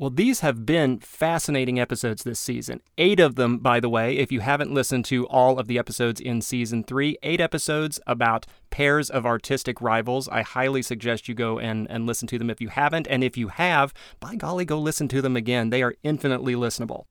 Well, 0.00 0.08
these 0.08 0.40
have 0.40 0.64
been 0.64 0.98
fascinating 1.00 1.78
episodes 1.78 2.22
this 2.22 2.40
season. 2.40 2.80
Eight 2.96 3.20
of 3.20 3.34
them, 3.34 3.58
by 3.58 3.80
the 3.80 3.90
way, 3.90 4.16
if 4.16 4.32
you 4.32 4.40
haven't 4.40 4.72
listened 4.72 5.04
to 5.04 5.26
all 5.26 5.58
of 5.58 5.66
the 5.66 5.78
episodes 5.78 6.22
in 6.22 6.40
season 6.40 6.84
three, 6.84 7.18
eight 7.22 7.38
episodes 7.38 8.00
about 8.06 8.46
pairs 8.70 9.10
of 9.10 9.26
artistic 9.26 9.82
rivals. 9.82 10.26
I 10.26 10.40
highly 10.40 10.80
suggest 10.80 11.28
you 11.28 11.34
go 11.34 11.58
and, 11.58 11.86
and 11.90 12.06
listen 12.06 12.26
to 12.28 12.38
them 12.38 12.48
if 12.48 12.62
you 12.62 12.68
haven't. 12.68 13.08
And 13.08 13.22
if 13.22 13.36
you 13.36 13.48
have, 13.48 13.92
by 14.20 14.36
golly, 14.36 14.64
go 14.64 14.80
listen 14.80 15.06
to 15.08 15.20
them 15.20 15.36
again. 15.36 15.68
They 15.68 15.82
are 15.82 15.94
infinitely 16.02 16.54
listenable. 16.54 17.04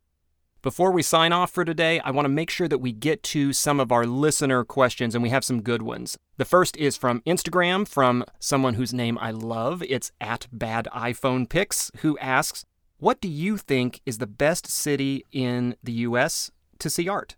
Before 0.64 0.92
we 0.92 1.04
sign 1.04 1.32
off 1.32 1.52
for 1.52 1.64
today, 1.64 2.02
I 2.02 2.12
want 2.12 2.26
to 2.26 2.30
make 2.30 2.50
sure 2.50 2.68
that 2.68 2.80
we 2.80 2.92
get 2.92 3.24
to 3.24 3.54
some 3.54 3.80
of 3.80 3.94
our 3.94 4.06
listener 4.06 4.66
questions, 4.66 5.16
and 5.16 5.24
we 5.24 5.30
have 5.30 5.46
some 5.46 5.62
good 5.62 5.82
ones. 5.82 6.18
The 6.36 6.44
first 6.44 6.76
is 6.76 6.98
from 6.98 7.22
Instagram 7.22 7.88
from 7.88 8.26
someone 8.40 8.74
whose 8.74 8.94
name 8.94 9.18
I 9.22 9.32
love. 9.32 9.82
It's 9.84 10.12
at 10.20 10.48
Bad 10.52 10.90
iPhone 10.94 11.48
Pics, 11.48 11.92
who 12.00 12.18
asks, 12.18 12.66
what 13.00 13.22
do 13.22 13.30
you 13.30 13.58
think 13.58 14.02
is 14.06 14.18
the 14.18 14.28
best 14.28 14.68
city 14.68 15.26
in 15.32 15.76
the 15.82 15.94
U.S. 16.08 16.52
to 16.80 16.90
see 16.90 17.08
art? 17.08 17.36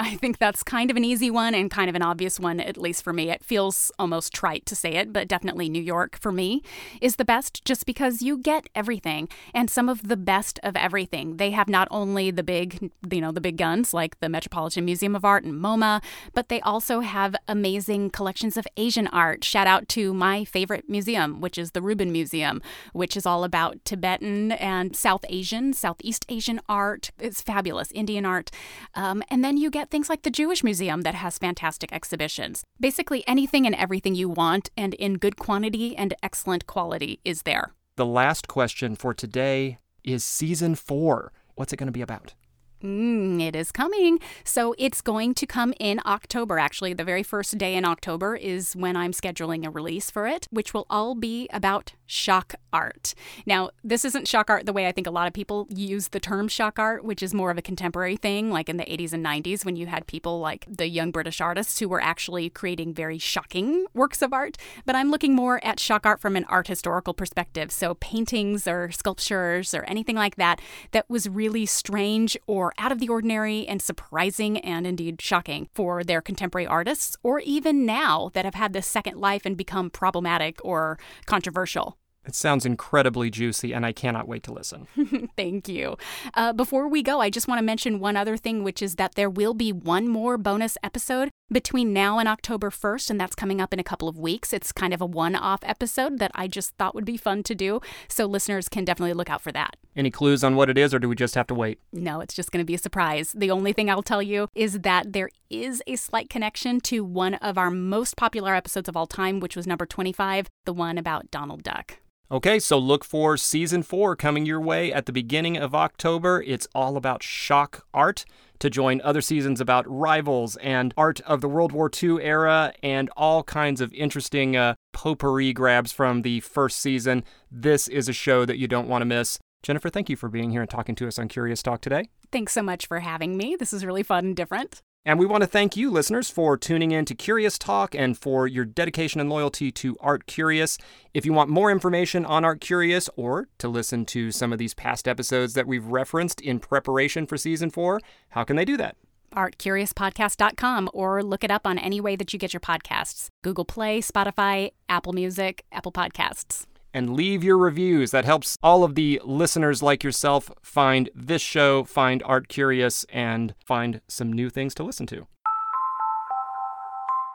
I 0.00 0.16
think 0.16 0.38
that's 0.38 0.62
kind 0.62 0.90
of 0.90 0.96
an 0.96 1.04
easy 1.04 1.30
one 1.30 1.54
and 1.54 1.70
kind 1.70 1.90
of 1.90 1.94
an 1.94 2.00
obvious 2.00 2.40
one, 2.40 2.58
at 2.58 2.78
least 2.78 3.04
for 3.04 3.12
me. 3.12 3.30
It 3.30 3.44
feels 3.44 3.92
almost 3.98 4.32
trite 4.32 4.64
to 4.66 4.74
say 4.74 4.94
it, 4.94 5.12
but 5.12 5.28
definitely 5.28 5.68
New 5.68 5.82
York 5.82 6.18
for 6.18 6.32
me 6.32 6.62
is 7.02 7.16
the 7.16 7.24
best 7.24 7.62
just 7.66 7.84
because 7.84 8.22
you 8.22 8.38
get 8.38 8.70
everything 8.74 9.28
and 9.52 9.70
some 9.70 9.90
of 9.90 10.08
the 10.08 10.16
best 10.16 10.58
of 10.62 10.74
everything. 10.74 11.36
They 11.36 11.50
have 11.50 11.68
not 11.68 11.86
only 11.90 12.30
the 12.30 12.42
big, 12.42 12.90
you 13.10 13.20
know, 13.20 13.30
the 13.30 13.42
big 13.42 13.58
guns 13.58 13.92
like 13.92 14.18
the 14.20 14.30
Metropolitan 14.30 14.86
Museum 14.86 15.14
of 15.14 15.22
Art 15.22 15.44
and 15.44 15.52
MoMA, 15.52 16.02
but 16.32 16.48
they 16.48 16.62
also 16.62 17.00
have 17.00 17.36
amazing 17.46 18.08
collections 18.08 18.56
of 18.56 18.66
Asian 18.78 19.06
art. 19.08 19.44
Shout 19.44 19.66
out 19.66 19.86
to 19.90 20.14
my 20.14 20.46
favorite 20.46 20.88
museum, 20.88 21.42
which 21.42 21.58
is 21.58 21.72
the 21.72 21.82
Rubin 21.82 22.10
Museum, 22.10 22.62
which 22.94 23.18
is 23.18 23.26
all 23.26 23.44
about 23.44 23.84
Tibetan 23.84 24.52
and 24.52 24.96
South 24.96 25.26
Asian, 25.28 25.74
Southeast 25.74 26.24
Asian 26.30 26.58
art. 26.70 27.10
It's 27.18 27.42
fabulous, 27.42 27.92
Indian 27.92 28.24
art. 28.24 28.50
Um, 28.94 29.22
and 29.28 29.44
then 29.44 29.58
you 29.58 29.68
get 29.68 29.89
things 29.90 30.08
like 30.08 30.22
the 30.22 30.30
Jewish 30.30 30.62
Museum 30.62 31.02
that 31.02 31.14
has 31.14 31.38
fantastic 31.38 31.92
exhibitions. 31.92 32.62
Basically, 32.78 33.24
anything 33.26 33.66
and 33.66 33.74
everything 33.74 34.14
you 34.14 34.28
want 34.28 34.70
and 34.76 34.94
in 34.94 35.14
good 35.14 35.36
quantity 35.36 35.96
and 35.96 36.14
excellent 36.22 36.66
quality 36.66 37.20
is 37.24 37.42
there. 37.42 37.74
The 37.96 38.06
last 38.06 38.48
question 38.48 38.96
for 38.96 39.12
today 39.12 39.78
is 40.04 40.24
season 40.24 40.74
four. 40.74 41.32
What's 41.56 41.72
it 41.72 41.76
going 41.76 41.88
to 41.88 41.92
be 41.92 42.02
about? 42.02 42.34
Mm, 42.82 43.42
it 43.42 43.54
is 43.54 43.72
coming. 43.72 44.20
So 44.42 44.74
it's 44.78 45.02
going 45.02 45.34
to 45.34 45.46
come 45.46 45.74
in 45.78 46.00
October, 46.06 46.58
actually. 46.58 46.94
The 46.94 47.04
very 47.04 47.22
first 47.22 47.58
day 47.58 47.74
in 47.74 47.84
October 47.84 48.36
is 48.36 48.74
when 48.74 48.96
I'm 48.96 49.12
scheduling 49.12 49.66
a 49.66 49.70
release 49.70 50.10
for 50.10 50.26
it, 50.26 50.46
which 50.50 50.72
will 50.72 50.86
all 50.88 51.14
be 51.14 51.46
about 51.52 51.92
shock 52.06 52.54
art. 52.72 53.14
Now, 53.46 53.70
this 53.84 54.04
isn't 54.04 54.26
shock 54.26 54.50
art 54.50 54.66
the 54.66 54.72
way 54.72 54.88
I 54.88 54.92
think 54.92 55.06
a 55.06 55.12
lot 55.12 55.28
of 55.28 55.32
people 55.32 55.68
use 55.70 56.08
the 56.08 56.18
term 56.18 56.48
shock 56.48 56.78
art, 56.78 57.04
which 57.04 57.22
is 57.22 57.32
more 57.32 57.50
of 57.50 57.58
a 57.58 57.62
contemporary 57.62 58.16
thing, 58.16 58.50
like 58.50 58.68
in 58.68 58.78
the 58.78 58.84
80s 58.84 59.12
and 59.12 59.24
90s 59.24 59.64
when 59.64 59.76
you 59.76 59.86
had 59.86 60.06
people 60.06 60.40
like 60.40 60.66
the 60.68 60.88
young 60.88 61.12
British 61.12 61.40
artists 61.40 61.78
who 61.78 61.88
were 61.88 62.00
actually 62.00 62.50
creating 62.50 62.94
very 62.94 63.18
shocking 63.18 63.86
works 63.94 64.22
of 64.22 64.32
art. 64.32 64.56
But 64.86 64.96
I'm 64.96 65.10
looking 65.10 65.34
more 65.34 65.64
at 65.64 65.78
shock 65.78 66.04
art 66.04 66.20
from 66.20 66.34
an 66.34 66.44
art 66.44 66.66
historical 66.66 67.14
perspective. 67.14 67.70
So 67.70 67.94
paintings 67.94 68.66
or 68.66 68.90
sculptures 68.90 69.72
or 69.72 69.84
anything 69.84 70.16
like 70.16 70.36
that 70.36 70.60
that 70.90 71.08
was 71.08 71.28
really 71.28 71.66
strange 71.66 72.36
or 72.46 72.69
out 72.78 72.92
of 72.92 72.98
the 72.98 73.08
ordinary 73.08 73.66
and 73.66 73.80
surprising 73.80 74.58
and 74.58 74.86
indeed 74.86 75.20
shocking 75.20 75.68
for 75.74 76.04
their 76.04 76.20
contemporary 76.20 76.66
artists, 76.66 77.16
or 77.22 77.40
even 77.40 77.86
now 77.86 78.30
that 78.34 78.44
have 78.44 78.54
had 78.54 78.72
this 78.72 78.86
second 78.86 79.18
life 79.18 79.42
and 79.44 79.56
become 79.56 79.90
problematic 79.90 80.58
or 80.64 80.98
controversial. 81.26 81.96
It 82.26 82.34
sounds 82.34 82.66
incredibly 82.66 83.30
juicy, 83.30 83.72
and 83.72 83.86
I 83.86 83.92
cannot 83.92 84.28
wait 84.28 84.42
to 84.44 84.52
listen. 84.52 84.86
Thank 85.36 85.68
you. 85.68 85.96
Uh, 86.34 86.52
before 86.52 86.86
we 86.86 87.02
go, 87.02 87.20
I 87.20 87.30
just 87.30 87.48
want 87.48 87.58
to 87.58 87.64
mention 87.64 87.98
one 87.98 88.16
other 88.16 88.36
thing, 88.36 88.62
which 88.62 88.82
is 88.82 88.96
that 88.96 89.14
there 89.14 89.30
will 89.30 89.54
be 89.54 89.72
one 89.72 90.06
more 90.06 90.36
bonus 90.36 90.76
episode 90.82 91.30
between 91.52 91.92
now 91.92 92.18
and 92.18 92.28
October 92.28 92.70
1st, 92.70 93.10
and 93.10 93.20
that's 93.20 93.34
coming 93.34 93.60
up 93.60 93.72
in 93.72 93.80
a 93.80 93.84
couple 93.84 94.08
of 94.08 94.18
weeks. 94.18 94.52
It's 94.52 94.72
kind 94.72 94.94
of 94.94 95.00
a 95.00 95.06
one 95.06 95.34
off 95.34 95.60
episode 95.64 96.18
that 96.18 96.30
I 96.34 96.48
just 96.48 96.76
thought 96.76 96.94
would 96.94 97.04
be 97.04 97.16
fun 97.16 97.42
to 97.44 97.54
do. 97.54 97.80
So 98.08 98.26
listeners 98.26 98.68
can 98.68 98.84
definitely 98.84 99.14
look 99.14 99.30
out 99.30 99.40
for 99.40 99.52
that. 99.52 99.76
Any 99.96 100.10
clues 100.10 100.44
on 100.44 100.56
what 100.56 100.70
it 100.70 100.78
is, 100.78 100.94
or 100.94 100.98
do 100.98 101.08
we 101.08 101.16
just 101.16 101.34
have 101.34 101.46
to 101.48 101.54
wait? 101.54 101.80
No, 101.92 102.20
it's 102.20 102.34
just 102.34 102.52
going 102.52 102.62
to 102.62 102.66
be 102.66 102.74
a 102.74 102.78
surprise. 102.78 103.32
The 103.36 103.50
only 103.50 103.72
thing 103.72 103.90
I'll 103.90 104.02
tell 104.02 104.22
you 104.22 104.48
is 104.54 104.80
that 104.80 105.12
there 105.12 105.30
is 105.48 105.82
a 105.86 105.96
slight 105.96 106.30
connection 106.30 106.80
to 106.82 107.04
one 107.04 107.34
of 107.34 107.58
our 107.58 107.70
most 107.70 108.16
popular 108.16 108.54
episodes 108.54 108.88
of 108.88 108.96
all 108.96 109.06
time, 109.06 109.40
which 109.40 109.56
was 109.56 109.66
number 109.66 109.86
25, 109.86 110.48
the 110.64 110.72
one 110.72 110.98
about 110.98 111.30
Donald 111.30 111.62
Duck. 111.62 111.98
Okay, 112.32 112.60
so 112.60 112.78
look 112.78 113.04
for 113.04 113.36
season 113.36 113.82
four 113.82 114.14
coming 114.14 114.46
your 114.46 114.60
way 114.60 114.92
at 114.92 115.06
the 115.06 115.12
beginning 115.12 115.56
of 115.56 115.74
October. 115.74 116.40
It's 116.46 116.68
all 116.72 116.96
about 116.96 117.24
shock 117.24 117.84
art 117.92 118.24
to 118.60 118.70
join 118.70 119.00
other 119.02 119.20
seasons 119.20 119.60
about 119.60 119.84
rivals 119.88 120.56
and 120.56 120.94
art 120.96 121.20
of 121.22 121.40
the 121.40 121.48
World 121.48 121.72
War 121.72 121.90
II 121.90 122.22
era 122.22 122.72
and 122.82 123.10
all 123.16 123.42
kinds 123.42 123.80
of 123.80 123.92
interesting 123.92 124.56
uh, 124.56 124.74
potpourri 124.92 125.52
grabs 125.52 125.92
from 125.92 126.22
the 126.22 126.40
first 126.40 126.78
season. 126.78 127.24
This 127.50 127.88
is 127.88 128.08
a 128.08 128.12
show 128.12 128.44
that 128.44 128.58
you 128.58 128.68
don't 128.68 128.88
want 128.88 129.02
to 129.02 129.06
miss. 129.06 129.38
Jennifer, 129.62 129.90
thank 129.90 130.08
you 130.08 130.16
for 130.16 130.28
being 130.28 130.50
here 130.50 130.62
and 130.62 130.70
talking 130.70 130.94
to 130.94 131.08
us 131.08 131.18
on 131.18 131.28
Curious 131.28 131.62
Talk 131.62 131.80
today. 131.80 132.08
Thanks 132.32 132.52
so 132.52 132.62
much 132.62 132.86
for 132.86 133.00
having 133.00 133.36
me. 133.36 133.56
This 133.56 133.72
is 133.72 133.84
really 133.84 134.02
fun 134.02 134.24
and 134.26 134.36
different. 134.36 134.82
And 135.04 135.18
we 135.18 135.24
want 135.24 135.42
to 135.42 135.46
thank 135.46 135.78
you, 135.78 135.90
listeners, 135.90 136.28
for 136.28 136.58
tuning 136.58 136.90
in 136.92 137.06
to 137.06 137.14
Curious 137.14 137.58
Talk 137.58 137.94
and 137.94 138.18
for 138.18 138.46
your 138.46 138.66
dedication 138.66 139.18
and 139.18 139.30
loyalty 139.30 139.72
to 139.72 139.96
Art 139.98 140.26
Curious. 140.26 140.76
If 141.14 141.24
you 141.24 141.32
want 141.32 141.48
more 141.48 141.70
information 141.70 142.26
on 142.26 142.44
Art 142.44 142.60
Curious 142.60 143.08
or 143.16 143.48
to 143.58 143.68
listen 143.68 144.04
to 144.06 144.30
some 144.30 144.52
of 144.52 144.58
these 144.58 144.74
past 144.74 145.08
episodes 145.08 145.54
that 145.54 145.66
we've 145.66 145.86
referenced 145.86 146.42
in 146.42 146.58
preparation 146.60 147.26
for 147.26 147.38
season 147.38 147.70
four, 147.70 148.00
how 148.30 148.44
can 148.44 148.56
they 148.56 148.64
do 148.64 148.76
that? 148.76 148.96
artcuriouspodcast.com 149.34 150.90
or 150.92 151.22
look 151.22 151.44
it 151.44 151.52
up 151.52 151.64
on 151.64 151.78
any 151.78 152.00
way 152.00 152.16
that 152.16 152.32
you 152.32 152.38
get 152.38 152.52
your 152.52 152.60
podcasts 152.60 153.28
Google 153.42 153.64
Play, 153.64 154.00
Spotify, 154.00 154.72
Apple 154.88 155.12
Music, 155.12 155.64
Apple 155.72 155.92
Podcasts 155.92 156.66
and 156.92 157.14
leave 157.14 157.44
your 157.44 157.58
reviews. 157.58 158.10
That 158.10 158.24
helps 158.24 158.56
all 158.62 158.84
of 158.84 158.94
the 158.94 159.20
listeners 159.24 159.82
like 159.82 160.04
yourself 160.04 160.50
find 160.62 161.10
this 161.14 161.42
show, 161.42 161.84
find 161.84 162.22
Art 162.24 162.48
Curious, 162.48 163.04
and 163.10 163.54
find 163.64 164.00
some 164.08 164.32
new 164.32 164.50
things 164.50 164.74
to 164.74 164.82
listen 164.82 165.06
to. 165.06 165.26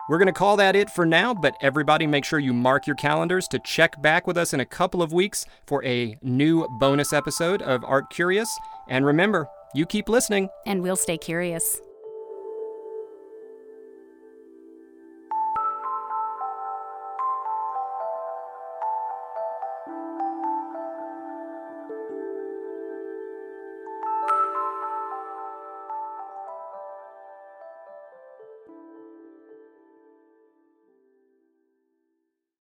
We're 0.07 0.19
going 0.19 0.27
to 0.27 0.33
call 0.33 0.55
that 0.57 0.75
it 0.75 0.91
for 0.91 1.03
now, 1.03 1.33
but 1.33 1.55
everybody 1.61 2.05
make 2.05 2.25
sure 2.25 2.37
you 2.37 2.53
mark 2.53 2.85
your 2.85 2.95
calendars 2.95 3.47
to 3.47 3.59
check 3.59 3.99
back 4.03 4.27
with 4.27 4.37
us 4.37 4.53
in 4.53 4.59
a 4.59 4.65
couple 4.65 5.01
of 5.01 5.11
weeks 5.11 5.47
for 5.65 5.83
a 5.83 6.15
new 6.21 6.67
bonus 6.79 7.11
episode 7.11 7.63
of 7.63 7.83
Art 7.83 8.11
Curious. 8.11 8.55
And 8.87 9.03
remember, 9.03 9.47
you 9.73 9.87
keep 9.87 10.07
listening. 10.07 10.49
And 10.67 10.83
we'll 10.83 10.95
stay 10.95 11.17
curious. 11.17 11.81